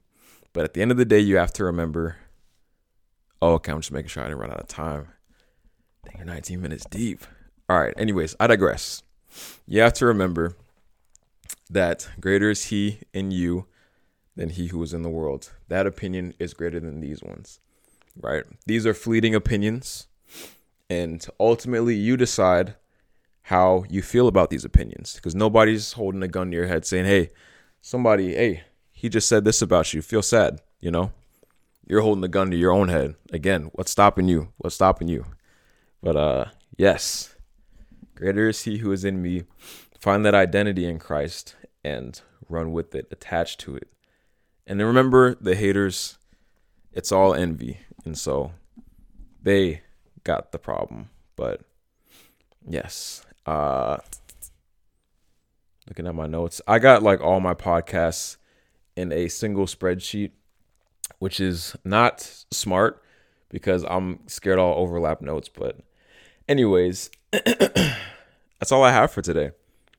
But 0.53 0.63
at 0.63 0.73
the 0.73 0.81
end 0.81 0.91
of 0.91 0.97
the 0.97 1.05
day, 1.05 1.19
you 1.19 1.37
have 1.37 1.51
to 1.53 1.63
remember. 1.63 2.17
Oh, 3.41 3.53
okay. 3.53 3.71
I'm 3.71 3.81
just 3.81 3.91
making 3.91 4.09
sure 4.09 4.23
I 4.23 4.27
didn't 4.27 4.39
run 4.39 4.51
out 4.51 4.59
of 4.59 4.67
time. 4.67 5.07
Dang, 6.05 6.17
you're 6.17 6.25
19 6.25 6.61
minutes 6.61 6.85
deep. 6.85 7.25
All 7.67 7.79
right. 7.79 7.93
Anyways, 7.97 8.35
I 8.39 8.47
digress. 8.47 9.03
You 9.65 9.81
have 9.81 9.93
to 9.93 10.05
remember 10.05 10.55
that 11.69 12.07
greater 12.19 12.51
is 12.51 12.65
He 12.65 12.99
in 13.13 13.31
you 13.31 13.65
than 14.35 14.49
He 14.49 14.67
who 14.67 14.81
is 14.83 14.93
in 14.93 15.01
the 15.01 15.09
world. 15.09 15.51
That 15.69 15.87
opinion 15.87 16.33
is 16.39 16.53
greater 16.53 16.79
than 16.79 16.99
these 16.99 17.23
ones, 17.23 17.59
right? 18.21 18.43
These 18.65 18.85
are 18.85 18.93
fleeting 18.93 19.33
opinions. 19.33 20.07
And 20.89 21.25
ultimately, 21.39 21.95
you 21.95 22.17
decide 22.17 22.75
how 23.43 23.83
you 23.89 24.01
feel 24.01 24.27
about 24.27 24.49
these 24.49 24.63
opinions 24.63 25.15
because 25.15 25.35
nobody's 25.35 25.93
holding 25.93 26.23
a 26.23 26.27
gun 26.27 26.51
to 26.51 26.57
your 26.57 26.67
head 26.67 26.85
saying, 26.85 27.05
hey, 27.05 27.29
somebody, 27.81 28.35
hey, 28.35 28.63
he 29.03 29.09
just 29.09 29.27
said 29.27 29.43
this 29.43 29.61
about 29.61 29.93
you. 29.93 30.01
Feel 30.01 30.21
sad, 30.21 30.61
you 30.79 30.89
know? 30.89 31.11
You're 31.85 32.03
holding 32.03 32.21
the 32.21 32.29
gun 32.29 32.49
to 32.51 32.55
your 32.55 32.71
own 32.71 32.87
head. 32.87 33.15
Again, 33.33 33.69
what's 33.73 33.91
stopping 33.91 34.29
you? 34.29 34.53
What's 34.55 34.75
stopping 34.75 35.09
you? 35.09 35.25
But 36.01 36.15
uh 36.15 36.45
yes. 36.77 37.35
Greater 38.15 38.47
is 38.47 38.61
he 38.61 38.77
who 38.77 38.93
is 38.93 39.03
in 39.03 39.21
me. 39.21 39.43
Find 39.99 40.23
that 40.23 40.33
identity 40.33 40.85
in 40.87 40.99
Christ 40.99 41.57
and 41.83 42.21
run 42.47 42.71
with 42.71 42.95
it, 42.95 43.09
attached 43.11 43.59
to 43.61 43.75
it. 43.75 43.89
And 44.65 44.79
then 44.79 44.87
remember 44.87 45.35
the 45.35 45.55
haters, 45.55 46.17
it's 46.93 47.11
all 47.11 47.33
envy. 47.33 47.79
And 48.05 48.17
so 48.17 48.53
they 49.41 49.81
got 50.23 50.53
the 50.53 50.59
problem. 50.59 51.09
But 51.35 51.59
yes. 52.65 53.25
Uh 53.45 53.97
looking 55.89 56.07
at 56.07 56.15
my 56.15 56.25
notes. 56.25 56.61
I 56.65 56.79
got 56.79 57.03
like 57.03 57.19
all 57.19 57.41
my 57.41 57.53
podcasts 57.53 58.37
in 58.95 59.11
a 59.11 59.27
single 59.27 59.65
spreadsheet, 59.65 60.31
which 61.19 61.39
is 61.39 61.75
not 61.83 62.21
smart 62.51 63.01
because 63.49 63.85
I'm 63.87 64.19
scared 64.27 64.59
I'll 64.59 64.73
overlap 64.73 65.21
notes. 65.21 65.49
But, 65.49 65.79
anyways, 66.47 67.09
that's 67.31 68.71
all 68.71 68.83
I 68.83 68.91
have 68.91 69.11
for 69.11 69.21
today. 69.21 69.51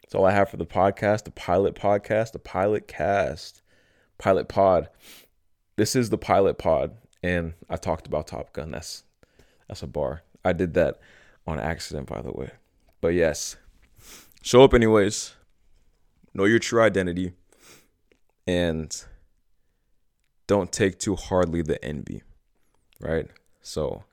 That's 0.02 0.14
all 0.14 0.26
I 0.26 0.32
have 0.32 0.50
for 0.50 0.56
the 0.56 0.66
podcast, 0.66 1.24
the 1.24 1.30
pilot 1.30 1.74
podcast, 1.74 2.32
the 2.32 2.38
pilot 2.38 2.86
cast, 2.86 3.62
pilot 4.18 4.48
pod. 4.48 4.88
This 5.76 5.96
is 5.96 6.10
the 6.10 6.18
pilot 6.18 6.58
pod, 6.58 6.92
and 7.22 7.54
I 7.68 7.76
talked 7.76 8.06
about 8.06 8.26
Top 8.26 8.52
Gun. 8.52 8.70
That's 8.70 9.04
that's 9.68 9.82
a 9.82 9.86
bar. 9.86 10.22
I 10.44 10.52
did 10.52 10.74
that 10.74 11.00
on 11.46 11.58
accident, 11.58 12.06
by 12.06 12.22
the 12.22 12.32
way. 12.32 12.50
But 13.00 13.14
yes, 13.14 13.56
show 14.42 14.62
up 14.62 14.74
anyways. 14.74 15.34
Know 16.34 16.44
your 16.44 16.58
true 16.58 16.82
identity, 16.82 17.32
and 18.46 19.04
don't 20.46 20.72
take 20.72 20.98
too 20.98 21.16
hardly 21.16 21.62
the 21.62 21.82
envy. 21.84 22.22
Right. 23.00 23.28
So, 23.62 24.04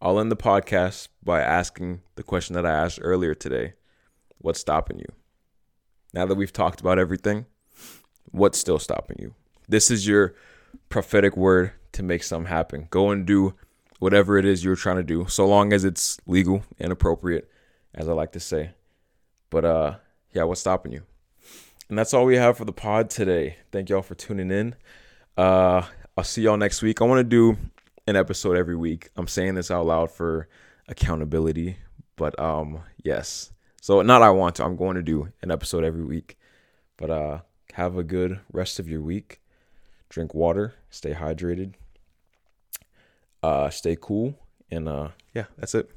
I'll 0.00 0.18
end 0.18 0.30
the 0.30 0.36
podcast 0.36 1.08
by 1.22 1.40
asking 1.40 2.00
the 2.14 2.22
question 2.22 2.54
that 2.54 2.64
I 2.64 2.70
asked 2.70 2.98
earlier 3.02 3.34
today 3.34 3.74
What's 4.38 4.60
stopping 4.60 4.98
you? 4.98 5.12
Now 6.14 6.24
that 6.24 6.36
we've 6.36 6.52
talked 6.52 6.80
about 6.80 6.98
everything, 6.98 7.44
what's 8.30 8.58
still 8.58 8.78
stopping 8.78 9.18
you? 9.20 9.34
This 9.68 9.90
is 9.90 10.06
your 10.06 10.34
prophetic 10.88 11.36
word 11.36 11.72
to 11.92 12.02
make 12.02 12.22
something 12.22 12.48
happen. 12.48 12.88
Go 12.90 13.10
and 13.10 13.26
do 13.26 13.54
whatever 13.98 14.38
it 14.38 14.46
is 14.46 14.64
you're 14.64 14.76
trying 14.76 14.96
to 14.96 15.02
do, 15.02 15.26
so 15.28 15.46
long 15.46 15.74
as 15.74 15.84
it's 15.84 16.18
legal 16.26 16.62
and 16.78 16.90
appropriate, 16.90 17.50
as 17.94 18.08
I 18.08 18.12
like 18.12 18.32
to 18.32 18.40
say. 18.40 18.70
But 19.50 19.64
uh 19.64 19.96
yeah, 20.32 20.44
what's 20.44 20.60
stopping 20.60 20.92
you? 20.92 21.02
And 21.90 21.98
that's 21.98 22.14
all 22.14 22.24
we 22.24 22.36
have 22.36 22.56
for 22.56 22.64
the 22.64 22.72
pod 22.72 23.10
today. 23.10 23.56
Thank 23.72 23.88
y'all 23.88 24.00
for 24.00 24.14
tuning 24.14 24.52
in. 24.52 24.76
Uh 25.36 25.82
I'll 26.16 26.22
see 26.22 26.42
y'all 26.42 26.56
next 26.56 26.82
week. 26.82 27.02
I 27.02 27.04
want 27.04 27.18
to 27.18 27.24
do 27.24 27.58
an 28.06 28.14
episode 28.14 28.56
every 28.56 28.76
week. 28.76 29.10
I'm 29.16 29.26
saying 29.26 29.56
this 29.56 29.72
out 29.72 29.86
loud 29.86 30.12
for 30.12 30.48
accountability, 30.86 31.78
but 32.14 32.38
um 32.38 32.82
yes. 33.02 33.50
So 33.82 34.02
not 34.02 34.22
I 34.22 34.30
want 34.30 34.54
to. 34.56 34.64
I'm 34.64 34.76
going 34.76 34.94
to 34.94 35.02
do 35.02 35.32
an 35.42 35.50
episode 35.50 35.82
every 35.82 36.04
week. 36.04 36.38
But 36.96 37.10
uh 37.10 37.38
have 37.72 37.96
a 37.96 38.04
good 38.04 38.38
rest 38.52 38.78
of 38.78 38.88
your 38.88 39.00
week. 39.00 39.40
Drink 40.10 40.32
water, 40.32 40.74
stay 40.90 41.12
hydrated. 41.12 41.74
Uh 43.42 43.68
stay 43.68 43.96
cool 44.00 44.38
and 44.70 44.88
uh 44.88 45.08
yeah, 45.34 45.46
that's 45.58 45.74
it. 45.74 45.90